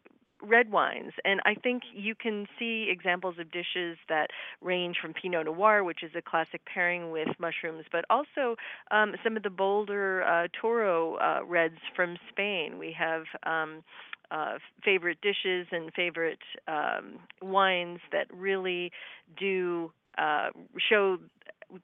red 0.43 0.71
wines. 0.71 1.13
And 1.25 1.41
I 1.45 1.55
think 1.55 1.83
you 1.95 2.15
can 2.15 2.47
see 2.59 2.89
examples 2.91 3.37
of 3.39 3.51
dishes 3.51 3.99
that 4.09 4.29
range 4.61 4.97
from 5.01 5.15
Pinot 5.15 5.47
Noir, 5.47 5.85
which 5.85 6.03
is 6.03 6.13
a 6.17 6.23
classic 6.23 6.61
pairing 6.65 7.11
with 7.11 7.29
mushrooms, 7.39 7.85
but 7.91 8.05
also 8.11 8.57
um, 8.91 9.15
some 9.25 9.37
of 9.37 9.43
the 9.43 9.51
bolder 9.51 10.23
uh, 10.25 10.49
Toro 10.61 11.15
uh, 11.15 11.41
reds 11.45 11.79
from 11.95 12.17
Spain. 12.31 12.79
We 12.79 12.95
have 12.99 13.25
um, 13.45 13.83
uh, 14.31 14.59
favorite 14.85 15.19
dishes 15.23 15.67
and 15.73 15.93
favorite 15.95 16.39
um, 16.67 17.19
wines 17.43 18.01
that 18.13 18.27
really 18.33 18.93
do 19.39 19.91
uh, 20.19 20.51
show 20.89 21.19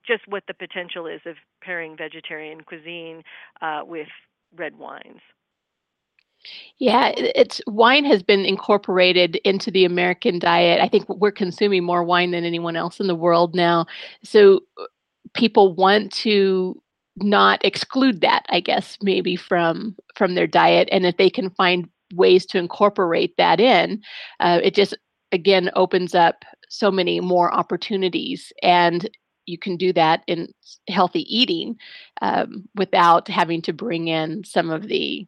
just 0.07 0.27
what 0.29 0.43
the 0.49 0.55
potential 0.55 1.07
is 1.07 1.21
of 1.27 1.37
pairing 1.63 1.97
vegetarian 1.97 2.63
cuisine 2.63 3.23
uh, 3.61 3.81
with 3.85 4.09
red 4.57 4.79
wines. 4.79 5.21
Yeah, 6.79 7.13
it's 7.17 7.61
wine 7.67 8.05
has 8.05 8.23
been 8.23 8.45
incorporated 8.45 9.37
into 9.45 9.71
the 9.71 9.85
American 9.85 10.39
diet. 10.39 10.81
I 10.81 10.89
think 10.89 11.09
we're 11.09 11.33
consuming 11.33 11.85
more 11.85 12.05
wine 12.05 12.33
than 12.33 12.45
anyone 12.45 12.77
else 12.77 13.01
in 13.01 13.07
the 13.07 13.15
world 13.15 13.55
now. 13.55 13.87
So 14.23 14.61
uh, 14.81 14.85
people 15.35 15.75
want 15.75 16.13
to 16.13 16.81
not 17.17 17.65
exclude 17.65 18.21
that, 18.23 18.45
I 18.51 18.61
guess, 18.61 18.99
maybe 19.03 19.37
from 19.37 19.97
from 20.17 20.35
their 20.35 20.47
diet, 20.49 20.89
and 20.93 21.07
if 21.07 21.17
they 21.17 21.31
can 21.31 21.51
find 21.51 21.89
ways 22.15 22.45
to 22.47 22.59
incorporate 22.59 23.37
that 23.39 23.61
in, 23.61 24.03
uh, 24.41 24.61
it 24.63 24.75
just 24.75 24.95
again 25.33 25.71
opens 25.75 26.15
up 26.15 26.45
so 26.69 26.91
many 26.91 27.21
more 27.21 27.53
opportunities 27.55 28.53
and 28.63 29.09
you 29.47 29.59
can 29.59 29.77
do 29.77 29.93
that 29.93 30.23
in 30.27 30.49
healthy 30.89 31.21
eating 31.35 31.77
um, 32.23 32.69
without 32.77 33.29
having 33.29 33.61
to 33.63 33.73
bring 33.73 34.09
in 34.09 34.43
some 34.45 34.71
of 34.71 34.89
the 34.89 35.27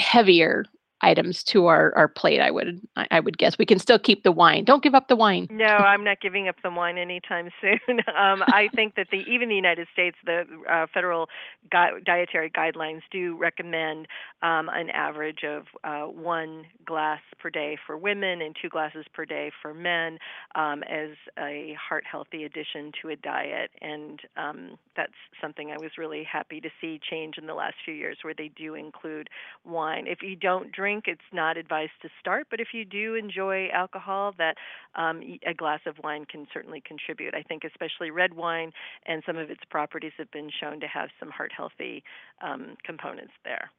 heavier 0.00 0.64
items 1.02 1.42
to 1.44 1.66
our, 1.66 1.94
our 1.96 2.08
plate 2.08 2.40
i 2.40 2.50
would 2.50 2.80
i 3.10 3.20
would 3.20 3.38
guess. 3.38 3.58
We 3.58 3.66
can 3.66 3.78
still 3.78 3.98
keep 3.98 4.22
the 4.22 4.32
wine. 4.32 4.64
Don't 4.64 4.82
give 4.82 4.94
up 4.94 5.08
the 5.08 5.16
wine. 5.16 5.48
No 5.50 5.64
i'm 5.64 6.04
not 6.04 6.20
giving 6.20 6.48
up 6.48 6.56
the 6.62 6.70
wine 6.70 6.98
anytime 6.98 7.50
soon. 7.60 8.00
Um, 8.16 8.42
i 8.48 8.68
think 8.74 8.94
that 8.96 9.08
the 9.10 9.18
even 9.18 9.48
the 9.48 9.54
united 9.54 9.88
states 9.92 10.16
the 10.24 10.44
uh, 10.70 10.86
federal 10.92 11.28
gui- 11.70 12.02
dietary 12.04 12.50
guidelines 12.50 13.02
do 13.10 13.36
recommend 13.36 14.06
um, 14.42 14.68
an 14.72 14.90
average 14.90 15.44
of 15.44 15.64
uh, 15.84 16.10
one 16.10 16.64
glass 16.84 17.20
per 17.38 17.50
day 17.50 17.76
for 17.86 17.96
women 17.96 18.42
and 18.42 18.56
two 18.60 18.68
glasses 18.68 19.04
per 19.12 19.24
day 19.24 19.50
for 19.62 19.74
men 19.74 20.18
um, 20.54 20.82
as 20.84 21.10
a 21.38 21.76
heart 21.88 22.04
healthy 22.10 22.44
addition 22.44 22.92
to 23.00 23.10
a 23.10 23.16
diet. 23.16 23.70
And 23.80 24.20
um, 24.36 24.78
that's 24.96 25.12
something 25.40 25.70
i 25.70 25.76
was 25.80 25.92
really 25.98 26.24
happy 26.24 26.60
to 26.60 26.68
see 26.80 27.00
change 27.10 27.38
in 27.38 27.46
the 27.46 27.54
last 27.54 27.76
few 27.84 27.94
years 27.94 28.18
where 28.22 28.34
they 28.36 28.50
do 28.56 28.74
include 28.74 29.28
wine. 29.64 30.06
If 30.06 30.22
you 30.22 30.36
don't 30.36 30.72
drink 30.72 30.89
drink, 30.90 31.04
it's 31.06 31.20
not 31.32 31.56
advised 31.56 31.92
to 32.02 32.08
start. 32.18 32.48
But 32.50 32.60
if 32.60 32.68
you 32.72 32.84
do 32.84 33.14
enjoy 33.14 33.68
alcohol, 33.72 34.34
that 34.38 34.56
um, 34.94 35.22
a 35.46 35.54
glass 35.54 35.80
of 35.86 35.96
wine 36.02 36.24
can 36.24 36.46
certainly 36.52 36.82
contribute. 36.84 37.34
I 37.34 37.42
think, 37.42 37.62
especially 37.64 38.10
red 38.10 38.34
wine, 38.34 38.72
and 39.06 39.22
some 39.24 39.36
of 39.36 39.50
its 39.50 39.62
properties 39.70 40.12
have 40.18 40.30
been 40.30 40.50
shown 40.50 40.80
to 40.80 40.86
have 40.86 41.10
some 41.18 41.30
heart 41.30 41.52
healthy 41.56 42.02
um, 42.42 42.76
components 42.84 43.32
there. 43.44 43.70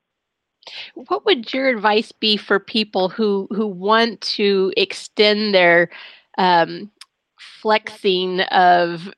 What 0.94 1.26
would 1.26 1.54
your 1.54 1.70
advice 1.70 2.12
be 2.12 2.38
for 2.38 2.60
people 2.60 3.10
who 3.10 3.48
who 3.52 3.68
want 3.68 4.22
to 4.22 4.72
extend 4.78 5.54
their 5.54 5.90
um, 6.38 6.92
flexing 7.62 8.42
of 8.42 9.10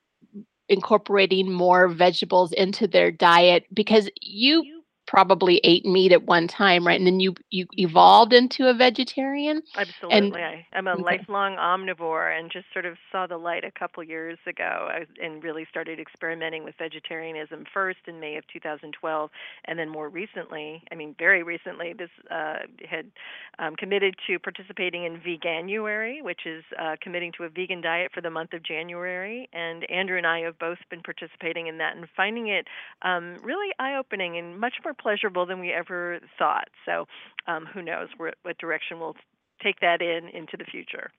incorporating 0.70 1.52
more 1.52 1.88
vegetables 1.88 2.52
into 2.52 2.86
their 2.86 3.10
diet? 3.10 3.66
Because 3.74 4.08
you 4.22 4.73
probably 5.06 5.60
ate 5.64 5.84
meat 5.84 6.12
at 6.12 6.24
one 6.24 6.48
time, 6.48 6.86
right? 6.86 6.98
And 6.98 7.06
then 7.06 7.20
you 7.20 7.34
you 7.50 7.66
evolved 7.72 8.32
into 8.32 8.68
a 8.68 8.74
vegetarian. 8.74 9.62
Absolutely, 9.76 10.18
and, 10.18 10.36
I, 10.36 10.66
am 10.72 10.86
a 10.86 10.92
okay. 10.92 11.02
lifelong 11.02 11.56
omnivore, 11.56 12.38
and 12.38 12.50
just 12.50 12.66
sort 12.72 12.86
of 12.86 12.96
saw 13.10 13.26
the 13.26 13.36
light 13.36 13.64
a 13.64 13.70
couple 13.70 14.02
years 14.02 14.38
ago, 14.46 14.88
and 15.22 15.42
really 15.42 15.66
started 15.68 16.00
experimenting 16.00 16.64
with 16.64 16.74
vegetarianism 16.78 17.64
first 17.72 18.00
in 18.06 18.20
May 18.20 18.36
of 18.36 18.44
2012, 18.52 19.30
and 19.66 19.78
then 19.78 19.88
more 19.88 20.08
recently, 20.08 20.82
I 20.90 20.94
mean, 20.94 21.14
very 21.18 21.42
recently, 21.42 21.92
this 21.92 22.10
uh, 22.30 22.60
had 22.88 23.10
um, 23.58 23.76
committed 23.76 24.14
to 24.26 24.38
participating 24.38 25.04
in 25.04 25.20
Veganuary, 25.20 26.22
which 26.22 26.46
is 26.46 26.64
uh, 26.80 26.96
committing 27.00 27.32
to 27.36 27.44
a 27.44 27.48
vegan 27.48 27.80
diet 27.80 28.10
for 28.12 28.20
the 28.20 28.30
month 28.30 28.52
of 28.52 28.62
January. 28.62 29.48
And 29.52 29.88
Andrew 29.90 30.16
and 30.16 30.26
I 30.26 30.40
have 30.40 30.58
both 30.58 30.78
been 30.90 31.02
participating 31.02 31.66
in 31.66 31.78
that 31.78 31.96
and 31.96 32.06
finding 32.16 32.48
it 32.48 32.66
um, 33.02 33.36
really 33.42 33.72
eye-opening 33.78 34.36
and 34.36 34.58
much 34.58 34.74
more 34.84 34.93
pleasurable 34.94 35.46
than 35.46 35.60
we 35.60 35.72
ever 35.72 36.20
thought. 36.38 36.68
So, 36.86 37.06
um, 37.46 37.66
who 37.66 37.82
knows 37.82 38.08
where, 38.16 38.34
what 38.42 38.58
direction 38.58 39.00
we'll 39.00 39.16
take 39.62 39.80
that 39.80 40.02
in 40.02 40.28
into 40.28 40.56
the 40.56 40.64
future. 40.64 41.10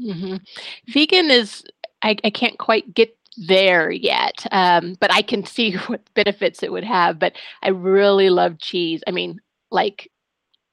Mm-hmm. 0.00 0.36
Vegan 0.88 1.30
is, 1.30 1.64
I, 2.02 2.16
I, 2.24 2.30
can't 2.30 2.58
quite 2.58 2.94
get 2.94 3.14
there 3.36 3.90
yet, 3.90 4.46
um, 4.50 4.96
but 4.98 5.12
I 5.12 5.22
can 5.22 5.44
see 5.44 5.74
what 5.86 6.02
benefits 6.14 6.62
it 6.62 6.72
would 6.72 6.84
have. 6.84 7.18
But 7.18 7.34
I 7.62 7.68
really 7.68 8.30
love 8.30 8.58
cheese. 8.58 9.02
I 9.06 9.10
mean, 9.10 9.40
like 9.70 10.10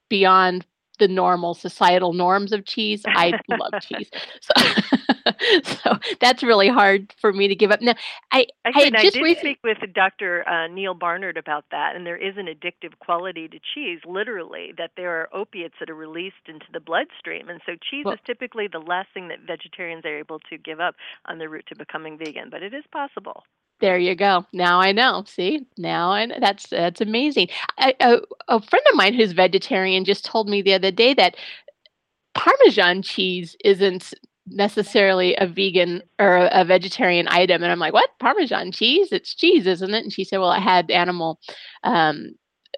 beyond 0.10 0.66
the 1.00 1.08
normal 1.08 1.54
societal 1.54 2.14
norms 2.14 2.52
of 2.52 2.66
cheese. 2.66 3.04
I 3.06 3.34
love 3.50 3.74
cheese. 3.82 4.10
So, 4.42 4.82
so 5.64 5.98
that's 6.20 6.44
really 6.44 6.68
hard 6.68 7.14
for 7.20 7.34
me 7.34 7.48
to 7.48 7.56
give 7.56 7.72
up. 7.72 7.82
Now, 7.82 7.96
I, 8.32 8.48
I, 8.66 8.70
I, 8.70 8.72
I 8.76 8.90
did 8.90 9.16
recently, 9.16 9.34
speak 9.34 9.60
with 9.64 9.78
Dr. 9.94 10.48
Uh, 10.48 10.68
Neal 10.68 10.94
Barnard 10.94 11.38
about 11.38 11.66
that, 11.72 11.96
and 11.96 12.06
there 12.06 12.18
is 12.18 12.36
an 12.38 12.48
addictive 12.48 12.98
quality 13.00 13.48
to 13.48 13.60
cheese, 13.74 14.00
literally, 14.06 14.74
that 14.78 14.92
there 14.98 15.22
are 15.22 15.30
opiates 15.34 15.76
that 15.80 15.90
are 15.90 15.96
released 15.96 16.36
into 16.48 16.66
the 16.74 16.80
bloodstream. 16.80 17.50
And 17.50 17.62
so 17.66 17.74
cheese 17.90 18.06
well, 18.06 18.14
is 18.14 18.20
typically 18.26 18.68
the 18.72 18.80
last 18.80 19.10
thing 19.14 19.28
that 19.30 19.40
vegetarians 19.46 20.06
are 20.06 20.18
able 20.18 20.40
to 20.50 20.58
give 20.58 20.80
up 20.80 20.96
on 21.26 21.38
their 21.38 21.50
route 21.50 21.66
to 21.68 21.76
becoming 21.76 22.18
vegan, 22.18 22.50
but 22.50 22.64
it 22.64 22.74
is 22.74 22.84
possible. 22.92 23.44
There 23.80 23.98
you 23.98 24.16
go. 24.16 24.46
Now 24.54 24.80
I 24.80 24.92
know. 24.92 25.24
See, 25.28 25.68
now 25.78 26.12
I 26.12 26.26
know. 26.26 26.38
that's 26.40 26.68
that's 26.70 27.02
amazing. 27.02 27.50
I, 27.78 27.94
a, 28.00 28.20
a 28.48 28.62
friend 28.62 28.86
of 28.90 28.96
mine 28.96 29.14
who's 29.14 29.34
vegetarian 29.34 30.04
just 30.04 30.26
told 30.26 30.50
me 30.50 30.62
the 30.62 30.74
other 30.74 30.92
day 30.92 31.14
that 31.14 31.36
Parmesan 32.34 33.04
cheese 33.04 33.56
isn't 33.64 34.14
necessarily 34.48 35.36
a 35.36 35.46
vegan 35.46 36.02
or 36.20 36.50
a 36.52 36.64
vegetarian 36.66 37.28
item, 37.28 37.62
and 37.62 37.72
I'm 37.72 37.80
like, 37.80 37.94
what? 37.94 38.10
Parmesan 38.20 38.72
cheese? 38.72 39.12
It's 39.12 39.36
cheese, 39.36 39.68
isn't 39.68 39.94
it? 39.94 40.04
And 40.04 40.14
she 40.14 40.24
said, 40.24 40.40
well, 40.40 40.54
it 40.54 40.62
had 40.62 40.90
animal 40.90 41.40
um, 41.84 42.34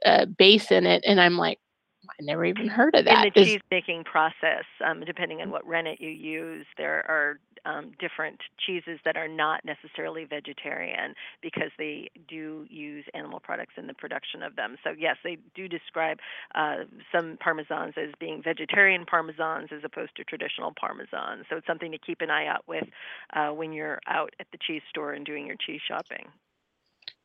uh, 0.06 0.26
base 0.26 0.72
in 0.72 0.86
it, 0.86 1.04
and 1.06 1.22
I'm 1.22 1.38
like, 1.38 1.60
I 2.20 2.24
never 2.24 2.44
even 2.44 2.68
heard 2.68 2.96
of 2.96 3.06
that. 3.06 3.28
In 3.28 3.32
the 3.34 3.46
cheese 3.46 3.62
making 3.72 4.04
process, 4.04 4.66
um, 4.86 5.04
depending 5.06 5.42
on 5.42 5.52
what 5.52 5.66
rennet 5.66 6.02
you 6.02 6.10
use, 6.10 6.66
there 6.78 7.06
are 7.10 7.40
um, 7.66 7.92
different 8.00 8.40
cheeses 8.66 9.00
that 9.06 9.16
are 9.16 9.28
not 9.28 9.64
necessarily 9.64 10.26
vegetarian 10.26 11.14
because 11.42 11.72
they 11.78 12.10
do 12.28 12.66
use 12.70 13.06
animal 13.14 13.40
products 13.40 13.74
in 13.78 13.88
the 13.88 13.94
production 13.94 14.44
of 14.44 14.56
them. 14.56 14.76
So 14.84 14.92
yes, 14.98 15.16
they 15.24 15.38
do 15.56 15.68
describe 15.68 16.20
uh, 16.56 16.84
some 17.14 17.38
parmesans 17.38 17.98
as 17.98 18.12
being 18.20 18.42
vegetarian 18.44 19.06
parmesans 19.06 19.72
as 19.72 19.82
opposed 19.84 20.16
to 20.18 20.24
traditional 20.24 20.74
parmesans. 20.74 21.44
So 21.50 21.58
it's 21.58 21.68
something 21.68 21.92
to 21.92 21.98
keep 21.98 22.22
an 22.22 22.30
eye 22.30 22.48
out 22.48 22.66
with 22.68 22.86
uh, 23.34 23.50
when 23.50 23.72
you're 23.72 24.00
out 24.08 24.34
at 24.40 24.48
the 24.52 24.58
cheese 24.66 24.82
store 24.90 25.14
and 25.14 25.26
doing 25.26 25.46
your 25.46 25.58
cheese 25.66 25.82
shopping. 25.88 26.28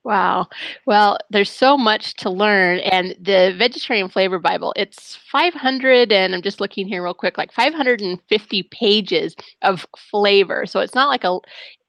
Wow. 0.05 0.49
Well, 0.87 1.17
there's 1.31 1.51
so 1.51 1.79
much 1.79 2.15
to 2.17 2.29
learn. 2.31 2.81
And 2.81 3.17
the 3.19 3.55
Vegetarian 3.57 4.11
Flavor 4.11 4.39
Bible, 4.39 4.75
it's 4.77 5.17
500, 5.17 6.13
and 6.13 6.35
I'm 6.35 6.43
just 6.43 6.61
looking 6.61 6.87
here 6.87 7.03
real 7.03 7.15
quick, 7.15 7.39
like 7.39 7.53
550 7.53 8.65
pages 8.65 9.35
of 9.63 9.87
flavor. 10.11 10.67
So 10.67 10.81
it's 10.81 10.95
not 10.95 11.09
like 11.09 11.25
a, 11.25 11.39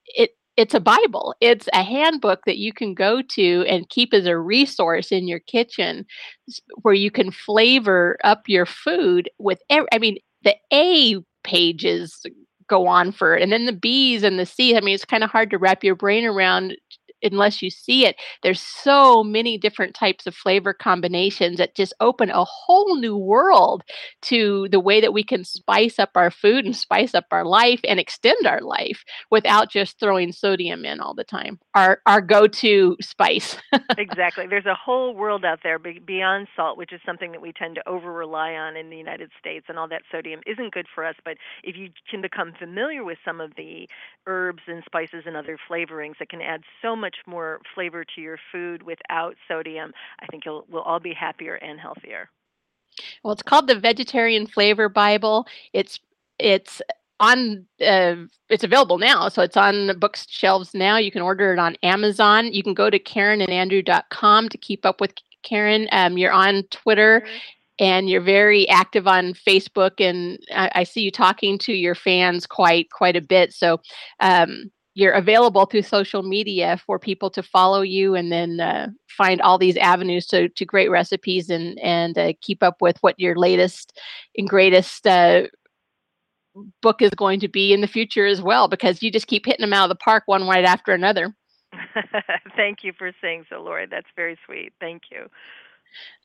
it, 0.05 0.31
it's 0.57 0.74
a 0.74 0.79
Bible. 0.79 1.36
It's 1.41 1.67
a 1.74 1.84
handbook 1.84 2.41
that 2.45 2.57
you 2.57 2.74
can 2.74 2.93
go 2.93 3.22
to 3.22 3.65
and 3.67 3.89
keep 3.89 4.13
as 4.13 4.27
a 4.27 4.38
resource 4.38 5.12
in 5.12 5.27
your 5.27 5.39
kitchen 5.39 6.05
where 6.81 6.93
you 6.93 7.12
can 7.12 7.31
flavor 7.31 8.17
up 8.24 8.43
your 8.48 8.65
food 8.65 9.29
with, 9.39 9.60
every, 9.69 9.88
I 9.91 9.98
mean, 10.00 10.17
the 10.43 10.55
A 10.74 11.17
pages 11.43 12.25
go 12.67 12.88
on 12.88 13.12
for, 13.12 13.36
and 13.36 13.51
then 13.51 13.65
the 13.65 13.74
B's 13.74 14.24
and 14.24 14.39
the 14.39 14.45
C's. 14.45 14.75
I 14.75 14.79
mean, 14.81 14.95
it's 14.95 15.05
kind 15.05 15.24
of 15.24 15.29
hard 15.29 15.50
to 15.51 15.57
wrap 15.57 15.84
your 15.84 15.95
brain 15.95 16.25
around 16.25 16.75
unless 17.25 17.62
you 17.62 17.70
see 17.70 18.05
it. 18.05 18.15
There's 18.44 18.62
so 18.62 19.24
many 19.24 19.58
different 19.58 19.96
types 19.96 20.27
of 20.27 20.36
flavor 20.36 20.74
combinations 20.74 21.58
that 21.58 21.75
just 21.75 21.94
open 22.00 22.29
a 22.29 22.44
whole 22.44 22.96
new 22.96 23.17
world 23.17 23.84
to 24.24 24.67
the 24.72 24.79
way 24.79 25.01
that 25.01 25.13
we 25.13 25.24
can 25.24 25.44
spice 25.44 26.00
up 26.00 26.12
our 26.15 26.32
food 26.32 26.65
and 26.65 26.75
spice 26.75 27.13
up 27.13 27.25
our 27.32 27.46
life 27.46 27.79
and 27.84 28.00
extend 28.00 28.46
our 28.46 28.62
life 28.62 29.03
without 29.32 29.70
just 29.70 30.00
throwing 30.00 30.32
sodium 30.32 30.86
in 30.86 31.00
all 31.00 31.13
the 31.13 31.24
time. 31.24 31.60
Our 31.74 32.00
our 32.05 32.22
go-to 32.22 32.98
spice. 33.01 33.58
exactly. 33.98 34.48
There's 34.48 34.65
a 34.65 34.75
whole 34.75 35.15
world 35.15 35.46
out 35.46 35.60
there 35.63 35.79
beyond 35.79 36.48
salt, 36.55 36.77
which 36.77 36.94
is 36.94 37.01
something 37.05 37.32
that 37.32 37.41
we 37.41 37.51
tend 37.51 37.75
to 37.75 37.88
over 37.89 38.12
rely 38.12 38.53
on 38.53 38.75
in 38.75 38.89
the 38.89 38.98
United 38.98 39.32
States 39.39 39.65
and 39.70 39.77
all 39.77 39.88
that 39.88 40.03
sodium 40.12 40.41
isn't 40.46 40.74
good 40.74 40.88
for 40.94 41.05
us, 41.05 41.15
but 41.24 41.38
if 41.63 41.75
you 41.75 41.89
can 42.10 42.22
become 42.22 42.53
familiar 42.58 43.03
with 43.03 43.17
some 43.25 43.41
of 43.41 43.51
the 43.58 43.88
herbs 44.27 44.63
and 44.67 44.84
spices 44.86 45.24
and 45.25 45.36
other 45.36 45.58
flavorings 45.70 46.17
that 46.20 46.29
can 46.29 46.41
add 46.41 46.62
so 46.82 46.96
much 46.96 47.14
much 47.15 47.31
more 47.31 47.62
flavor 47.74 48.03
to 48.15 48.22
your 48.22 48.38
food 48.51 48.84
without 48.84 49.36
sodium, 49.48 49.91
I 50.22 50.25
think 50.27 50.45
you'll 50.45 50.65
we'll 50.69 50.81
all 50.81 51.00
be 51.00 51.13
happier 51.13 51.55
and 51.55 51.79
healthier. 51.79 52.29
Well, 53.24 53.34
it's 53.34 53.43
called 53.43 53.67
the 53.67 53.79
Vegetarian 53.79 54.48
Flavor 54.48 54.89
Bible. 54.89 55.48
It's 55.74 56.00
it's 56.39 56.81
on 57.19 57.65
uh, 57.86 58.15
it's 58.50 58.65
available 58.65 58.98
now 58.98 59.29
so 59.29 59.41
it's 59.41 59.55
on 59.55 59.88
the 59.88 59.93
bookshelves 59.93 60.74
now 60.74 60.98
you 60.98 61.10
can 61.10 61.22
order 61.22 61.53
it 61.53 61.60
on 61.60 61.77
amazon 61.81 62.51
you 62.51 62.62
can 62.62 62.74
go 62.74 62.89
to 62.89 63.00
karenandandrew.com 63.00 64.50
to 64.50 64.57
keep 64.57 64.86
up 64.86 65.00
with 65.00 65.13
karen 65.41 65.88
um, 65.93 66.17
you're 66.17 66.34
on 66.34 66.62
twitter 66.72 67.22
mm-hmm. 67.22 67.38
and 67.79 68.10
you're 68.10 68.19
very 68.19 68.67
active 68.67 69.07
on 69.07 69.34
facebook 69.34 69.91
and 70.05 70.38
I, 70.53 70.69
I, 70.75 70.84
see 70.84 71.03
you 71.03 71.10
talking 71.10 71.57
to 71.60 71.72
your 71.72 71.95
fans 71.95 72.45
quite 72.45 72.91
quite 72.91 73.15
a 73.15 73.22
bit 73.22 73.53
so 73.53 73.79
um, 74.19 74.69
you're 74.96 75.12
available 75.12 75.66
through 75.66 75.82
social 75.84 76.24
media 76.24 76.82
for 76.86 76.98
people 76.98 77.30
to 77.30 77.44
follow 77.44 77.82
you 77.82 78.16
and 78.16 78.32
then 78.32 78.60
uh, 78.62 78.88
find 79.10 79.42
all 79.42 79.58
these 79.58 79.78
avenues 79.78 80.25
to, 80.28 80.50
to 80.50 80.66
great 80.66 80.90
recipes 80.90 81.50
and 81.50 81.78
and 81.80 82.18
uh, 82.18 82.34
keep 82.42 82.64
up 82.64 82.82
with 82.82 82.98
what 83.02 83.20
your 83.20 83.36
latest 83.36 84.00
and 84.38 84.50
greatest 84.50 85.06
uh, 85.06 85.44
book 86.82 87.02
is 87.02 87.12
going 87.12 87.40
to 87.42 87.50
be 87.50 87.74
in 87.74 87.82
the 87.82 87.88
future 87.88 88.25
as 88.25 88.42
well 88.42 88.68
because 88.68 89.04
you 89.04 89.12
just 89.12 89.28
keep 89.28 89.46
hitting 89.46 89.62
them 89.62 89.74
out 89.74 89.84
of 89.84 89.90
the 89.90 90.04
park 90.04 90.24
one 90.25 90.48
right 90.48 90.66
after 90.66 90.94
another 90.94 91.36
thank 92.56 92.80
you 92.84 92.94
for 92.98 93.12
saying 93.22 93.46
so 93.50 93.62
lori 93.62 93.86
that's 93.86 94.08
very 94.16 94.38
sweet 94.46 94.74
thank 94.80 95.04
you 95.12 95.28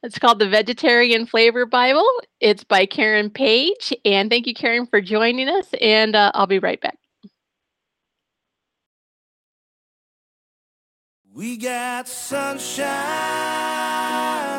it's 0.03 0.19
called 0.19 0.41
the 0.41 0.49
Vegetarian 0.49 1.27
Flavor 1.27 1.65
Bible. 1.65 2.09
It's 2.41 2.65
by 2.65 2.87
Karen 2.87 3.31
Page. 3.31 3.93
And 4.05 4.29
thank 4.29 4.49
you, 4.49 4.55
Karen, 4.55 4.87
for 4.87 5.01
joining 5.01 5.49
us. 5.49 5.69
And 5.81 6.17
uh, 6.17 6.33
I'll 6.35 6.49
be 6.49 6.59
right 6.59 6.81
back. 6.81 7.00
We 11.41 11.57
got 11.57 12.07
sunshine 12.07 12.85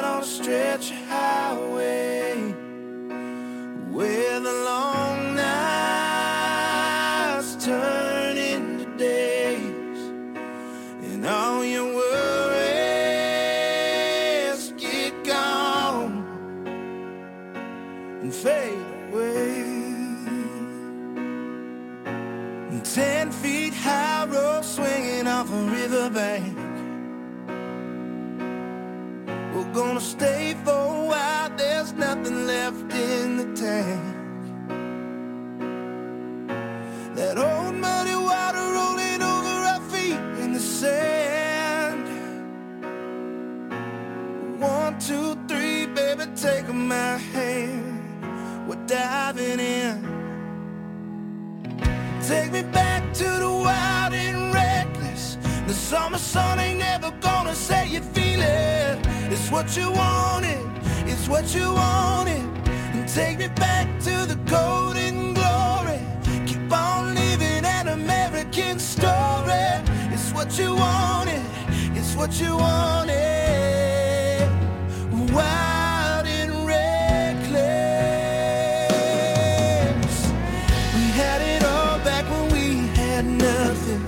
on 0.04 0.24
a 0.24 0.26
stretch 0.26 0.89
of 0.89 0.98
highway 1.08 2.34
where 3.91 4.39
the 4.39 4.52
long 4.52 5.36
nights 5.36 6.74
turn 7.63 8.36
into 8.36 8.86
days 8.98 10.00
and 11.04 11.24
all 11.24 11.63
your 11.63 11.86
worries 11.86 12.41
get 14.80 15.24
gone 15.24 16.26
and 18.24 18.34
fade 18.34 18.74
away. 19.13 19.62
And 22.72 22.84
ten 22.84 23.32
feet 23.32 23.76
high 23.76 24.26
rope 24.26 24.63
swinging 24.63 25.28
off 25.28 25.48
a 25.52 25.63
riverbank 25.70 26.61
gonna 29.73 30.01
stay 30.01 30.53
for 30.65 30.71
a 30.71 31.05
while, 31.05 31.49
there's 31.55 31.93
nothing 31.93 32.45
left 32.45 32.93
in 32.93 33.38
the 33.38 33.45
tank. 33.55 34.01
That 37.15 37.38
old 37.38 37.75
muddy 37.75 38.15
water 38.15 38.65
rolling 38.77 39.21
over 39.21 39.55
our 39.71 39.81
feet 39.91 40.19
in 40.43 40.53
the 40.53 40.60
sand. 40.60 42.07
One, 44.60 44.99
two, 44.99 45.38
three, 45.47 45.86
baby, 45.88 46.25
take 46.36 46.67
my 46.73 47.17
hand. 47.17 48.67
We're 48.67 48.86
diving 48.88 49.60
in. 49.60 50.12
Take 52.27 52.51
me 52.51 52.63
back 52.63 53.13
to 53.13 53.23
the 53.23 53.49
wild 53.49 54.13
and 54.13 54.53
reckless. 54.53 55.38
The 55.67 55.73
summer 55.73 56.17
sun 56.17 56.60
ain't 56.60 56.81
It's 59.41 59.49
what 59.49 59.75
you 59.75 59.91
wanted, 59.91 60.62
it's 61.10 61.27
what 61.27 61.56
you 61.56 61.73
wanted. 61.73 62.45
And 62.93 63.10
take 63.10 63.39
me 63.39 63.47
back 63.47 63.88
to 64.01 64.27
the 64.27 64.36
golden 64.45 65.34
glory. 65.34 65.99
Keep 66.45 66.71
on 66.71 67.15
living 67.15 67.65
an 67.65 67.88
American 67.88 68.77
story. 68.77 69.82
It's 70.13 70.32
what 70.32 70.60
you 70.60 70.75
wanted, 70.75 71.41
it's 71.95 72.15
what 72.15 72.39
you 72.39 72.56
wanted. 72.56 74.47
Wild 75.34 76.27
and 76.27 76.67
reckless. 76.67 77.58
We 80.93 81.01
had 81.19 81.41
it 81.41 81.63
all 81.65 81.97
back 82.06 82.30
when 82.30 82.51
we 82.51 82.86
had 82.95 83.25
nothing. 83.25 84.06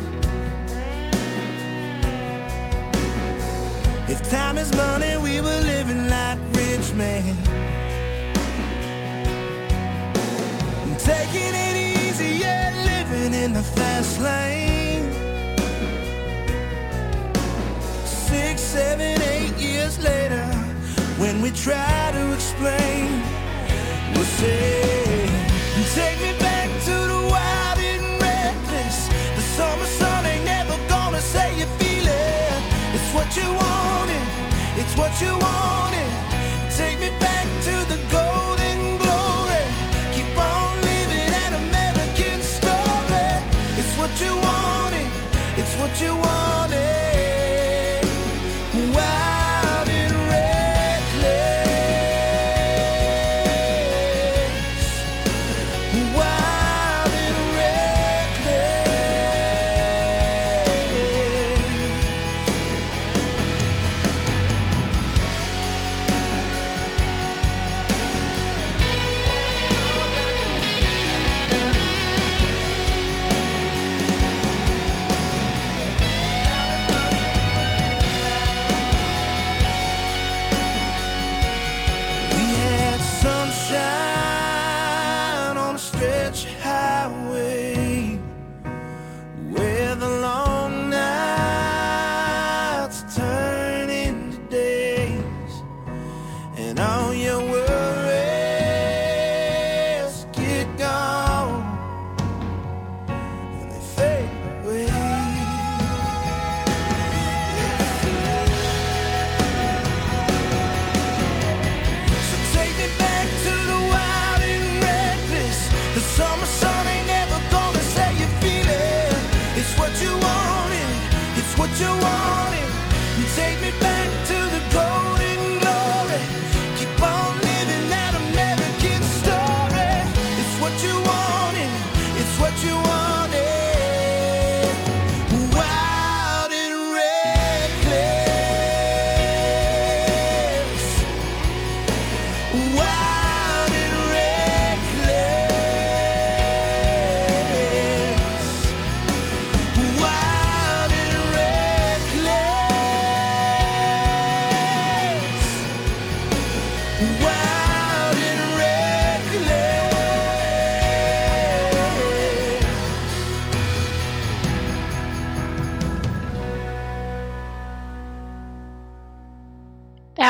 If 4.07 4.29
time 4.29 4.59
is 4.59 4.71
money 4.75 5.12
man. 6.95 7.35
Taking 10.97 11.53
it 11.53 11.75
easy, 11.97 12.37
yeah, 12.37 12.71
living 12.85 13.33
in 13.33 13.53
the 13.53 13.63
fast 13.63 14.21
lane. 14.21 15.11
Six, 18.05 18.61
seven, 18.61 19.21
eight 19.21 19.55
years 19.57 19.97
later, 20.03 20.45
when 21.17 21.41
we 21.41 21.51
try 21.51 22.11
to 22.13 22.33
explain, 22.33 23.21
we'll 24.13 24.25
say, 24.39 25.29
Take 25.95 26.19
me 26.21 26.33
back 26.39 26.69
to 26.85 26.91
the 26.91 27.21
wild 27.29 27.77
and 27.77 28.21
reckless. 28.21 29.07
The 29.35 29.41
summer 29.57 29.85
sun 29.85 30.25
ain't 30.25 30.45
never 30.45 30.75
gonna 30.89 31.21
say 31.21 31.53
you 31.59 31.65
feel 31.77 32.07
it. 32.07 32.63
It's 32.95 33.13
what 33.13 33.29
you 33.37 33.47
wanted, 33.53 34.27
it's 34.81 34.97
what 34.97 35.13
you 35.21 35.37
wanted. 35.37 35.92
What 45.83 46.01
you 46.01 46.15
wanted. 46.15 46.32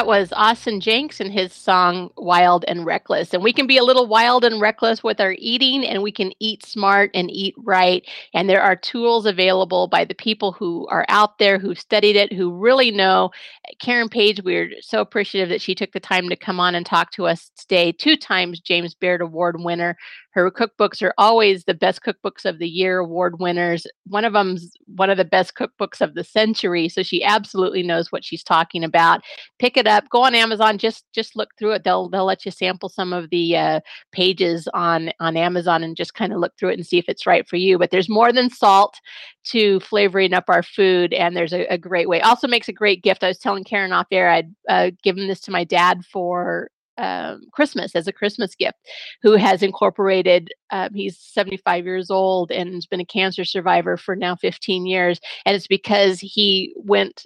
That 0.03 0.07
was 0.07 0.33
Austin 0.33 0.81
Jenckes 0.81 1.21
and 1.21 1.31
his 1.31 1.53
song 1.53 2.09
Wild 2.17 2.65
and 2.67 2.85
Reckless. 2.85 3.33
And 3.33 3.41
we 3.41 3.53
can 3.53 3.67
be 3.67 3.77
a 3.77 3.85
little 3.85 4.05
wild 4.05 4.43
and 4.43 4.59
reckless 4.59 5.01
with 5.01 5.21
our 5.21 5.33
eating, 5.39 5.85
and 5.85 6.03
we 6.03 6.11
can 6.11 6.33
eat 6.41 6.65
smart 6.65 7.09
and 7.13 7.31
eat 7.31 7.55
right. 7.57 8.05
And 8.33 8.49
there 8.49 8.61
are 8.61 8.75
tools 8.75 9.25
available 9.25 9.87
by 9.87 10.03
the 10.03 10.13
people 10.13 10.51
who 10.51 10.85
are 10.89 11.05
out 11.07 11.37
there 11.37 11.57
who've 11.57 11.79
studied 11.79 12.17
it, 12.17 12.33
who 12.33 12.51
really 12.51 12.91
know. 12.91 13.31
Karen 13.79 14.09
Page, 14.09 14.43
we're 14.43 14.71
so 14.81 14.99
appreciative 14.99 15.47
that 15.47 15.61
she 15.61 15.73
took 15.73 15.93
the 15.93 16.01
time 16.01 16.27
to 16.27 16.35
come 16.35 16.59
on 16.59 16.75
and 16.75 16.85
talk 16.85 17.13
to 17.13 17.25
us 17.25 17.49
today. 17.57 17.93
Two 17.93 18.17
times 18.17 18.59
James 18.59 18.93
Beard 18.93 19.21
Award 19.21 19.55
winner. 19.57 19.95
Her 20.33 20.49
cookbooks 20.51 21.01
are 21.01 21.13
always 21.17 21.63
the 21.63 21.73
best 21.73 22.01
cookbooks 22.03 22.45
of 22.45 22.59
the 22.59 22.67
year 22.67 22.99
award 22.99 23.39
winners. 23.39 23.87
One 24.07 24.25
of 24.25 24.33
them's 24.33 24.71
one 24.85 25.09
of 25.09 25.17
the 25.17 25.25
best 25.25 25.53
cookbooks 25.55 26.01
of 26.01 26.15
the 26.15 26.23
century. 26.23 26.89
So 26.89 27.03
she 27.03 27.23
absolutely 27.23 27.83
knows 27.83 28.11
what 28.11 28.25
she's 28.25 28.43
talking 28.43 28.83
about 28.83 29.21
pick 29.59 29.77
it 29.77 29.87
up 29.87 30.07
go 30.09 30.23
on 30.23 30.35
amazon 30.35 30.77
just 30.77 31.05
just 31.13 31.35
look 31.35 31.49
through 31.57 31.71
it 31.71 31.83
they'll 31.83 32.09
they'll 32.09 32.25
let 32.25 32.45
you 32.45 32.51
sample 32.51 32.89
some 32.89 33.13
of 33.13 33.29
the 33.29 33.55
uh, 33.55 33.79
pages 34.11 34.67
on 34.73 35.11
on 35.19 35.37
amazon 35.37 35.83
and 35.83 35.95
just 35.95 36.13
kind 36.13 36.33
of 36.33 36.39
look 36.39 36.53
through 36.57 36.69
it 36.69 36.75
and 36.75 36.85
see 36.85 36.97
if 36.97 37.05
it's 37.07 37.25
right 37.25 37.47
for 37.47 37.55
you 37.55 37.77
but 37.77 37.91
there's 37.91 38.09
more 38.09 38.31
than 38.31 38.49
salt 38.49 38.99
to 39.43 39.79
flavoring 39.81 40.33
up 40.33 40.45
our 40.47 40.63
food 40.63 41.13
and 41.13 41.35
there's 41.35 41.53
a, 41.53 41.65
a 41.67 41.77
great 41.77 42.09
way 42.09 42.21
also 42.21 42.47
makes 42.47 42.67
a 42.67 42.73
great 42.73 43.03
gift 43.03 43.23
i 43.23 43.27
was 43.27 43.39
telling 43.39 43.63
karen 43.63 43.93
off 43.93 44.07
air 44.11 44.29
i'd 44.29 44.53
uh, 44.69 44.91
given 45.03 45.27
this 45.27 45.39
to 45.39 45.51
my 45.51 45.63
dad 45.63 46.03
for 46.05 46.69
um, 46.97 47.41
Christmas 47.51 47.95
as 47.95 48.07
a 48.07 48.13
Christmas 48.13 48.55
gift, 48.55 48.77
who 49.21 49.33
has 49.33 49.63
incorporated. 49.63 50.49
Um, 50.71 50.93
he's 50.93 51.17
75 51.17 51.85
years 51.85 52.11
old 52.11 52.51
and 52.51 52.73
has 52.73 52.85
been 52.85 52.99
a 52.99 53.05
cancer 53.05 53.45
survivor 53.45 53.97
for 53.97 54.15
now 54.15 54.35
15 54.35 54.85
years. 54.85 55.19
And 55.45 55.55
it's 55.55 55.67
because 55.67 56.19
he 56.19 56.73
went 56.77 57.25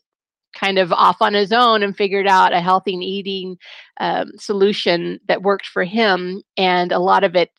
kind 0.55 0.79
of 0.79 0.91
off 0.91 1.21
on 1.21 1.33
his 1.33 1.51
own 1.51 1.83
and 1.83 1.95
figured 1.95 2.27
out 2.27 2.53
a 2.53 2.61
healthy 2.61 2.93
eating 2.93 3.57
um, 3.99 4.31
solution 4.37 5.19
that 5.27 5.43
worked 5.43 5.67
for 5.67 5.83
him. 5.83 6.41
And 6.55 6.91
a 6.91 6.99
lot 6.99 7.23
of 7.23 7.35
it 7.35 7.51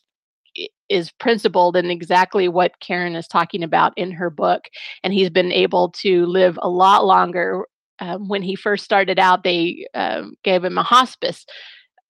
is 0.88 1.12
principled 1.12 1.76
in 1.76 1.90
exactly 1.90 2.48
what 2.48 2.80
Karen 2.80 3.14
is 3.14 3.28
talking 3.28 3.62
about 3.62 3.92
in 3.96 4.10
her 4.10 4.30
book. 4.30 4.64
And 5.04 5.12
he's 5.12 5.30
been 5.30 5.52
able 5.52 5.90
to 6.02 6.26
live 6.26 6.58
a 6.62 6.68
lot 6.68 7.04
longer. 7.04 7.64
Um, 8.00 8.28
when 8.28 8.42
he 8.42 8.54
first 8.54 8.84
started 8.84 9.18
out, 9.18 9.42
they 9.44 9.86
um, 9.94 10.34
gave 10.44 10.64
him 10.64 10.78
a 10.78 10.82
hospice 10.82 11.44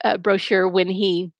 uh, 0.05 0.17
brochure 0.19 0.69
when 0.69 0.89
he 0.89 1.33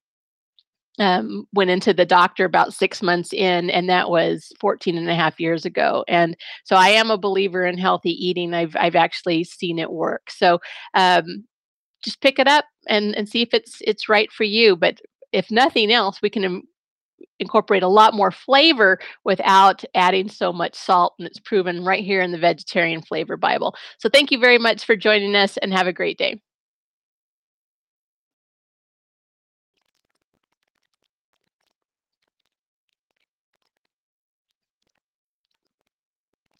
um, 0.99 1.47
went 1.53 1.71
into 1.71 1.94
the 1.94 2.05
doctor 2.05 2.44
about 2.44 2.75
six 2.75 3.03
months 3.03 3.33
in, 3.33 3.71
and 3.71 3.88
that 3.88 4.11
was 4.11 4.53
14 4.61 4.99
and 4.99 5.09
a 5.09 5.14
half 5.14 5.38
years 5.38 5.64
ago. 5.64 6.05
And 6.09 6.37
so 6.64 6.77
I 6.77 6.88
am 6.88 7.11
a 7.11 7.18
believer 7.18 7.64
in 7.64 7.79
healthy 7.79 8.11
eating. 8.11 8.55
I've, 8.55 8.77
I've 8.77 8.97
actually 8.97 9.44
seen 9.44 9.79
it 9.79 9.92
work. 9.92 10.31
So 10.31 10.61
um, 10.94 11.44
just 12.03 12.21
pick 12.21 12.38
it 12.38 12.49
up 12.49 12.64
and, 12.88 13.14
and 13.14 13.29
see 13.29 13.42
if 13.42 13.51
it's, 13.53 13.79
it's 13.83 14.09
right 14.09 14.31
for 14.33 14.44
you. 14.44 14.77
But 14.77 15.01
if 15.33 15.51
nothing 15.51 15.92
else, 15.92 16.21
we 16.21 16.31
can 16.31 16.44
im- 16.44 16.68
incorporate 17.38 17.83
a 17.83 17.88
lot 17.88 18.14
more 18.14 18.31
flavor 18.31 18.99
without 19.25 19.85
adding 19.94 20.29
so 20.29 20.53
much 20.53 20.75
salt. 20.75 21.14
And 21.18 21.29
it's 21.29 21.40
proven 21.40 21.85
right 21.85 22.05
here 22.05 22.21
in 22.21 22.33
the 22.33 22.38
Vegetarian 22.38 23.03
Flavor 23.03 23.37
Bible. 23.37 23.77
So 23.99 24.09
thank 24.09 24.31
you 24.33 24.38
very 24.38 24.59
much 24.59 24.85
for 24.85 24.97
joining 24.97 25.37
us 25.37 25.57
and 25.59 25.73
have 25.73 25.87
a 25.87 25.92
great 25.92 26.18
day. 26.18 26.40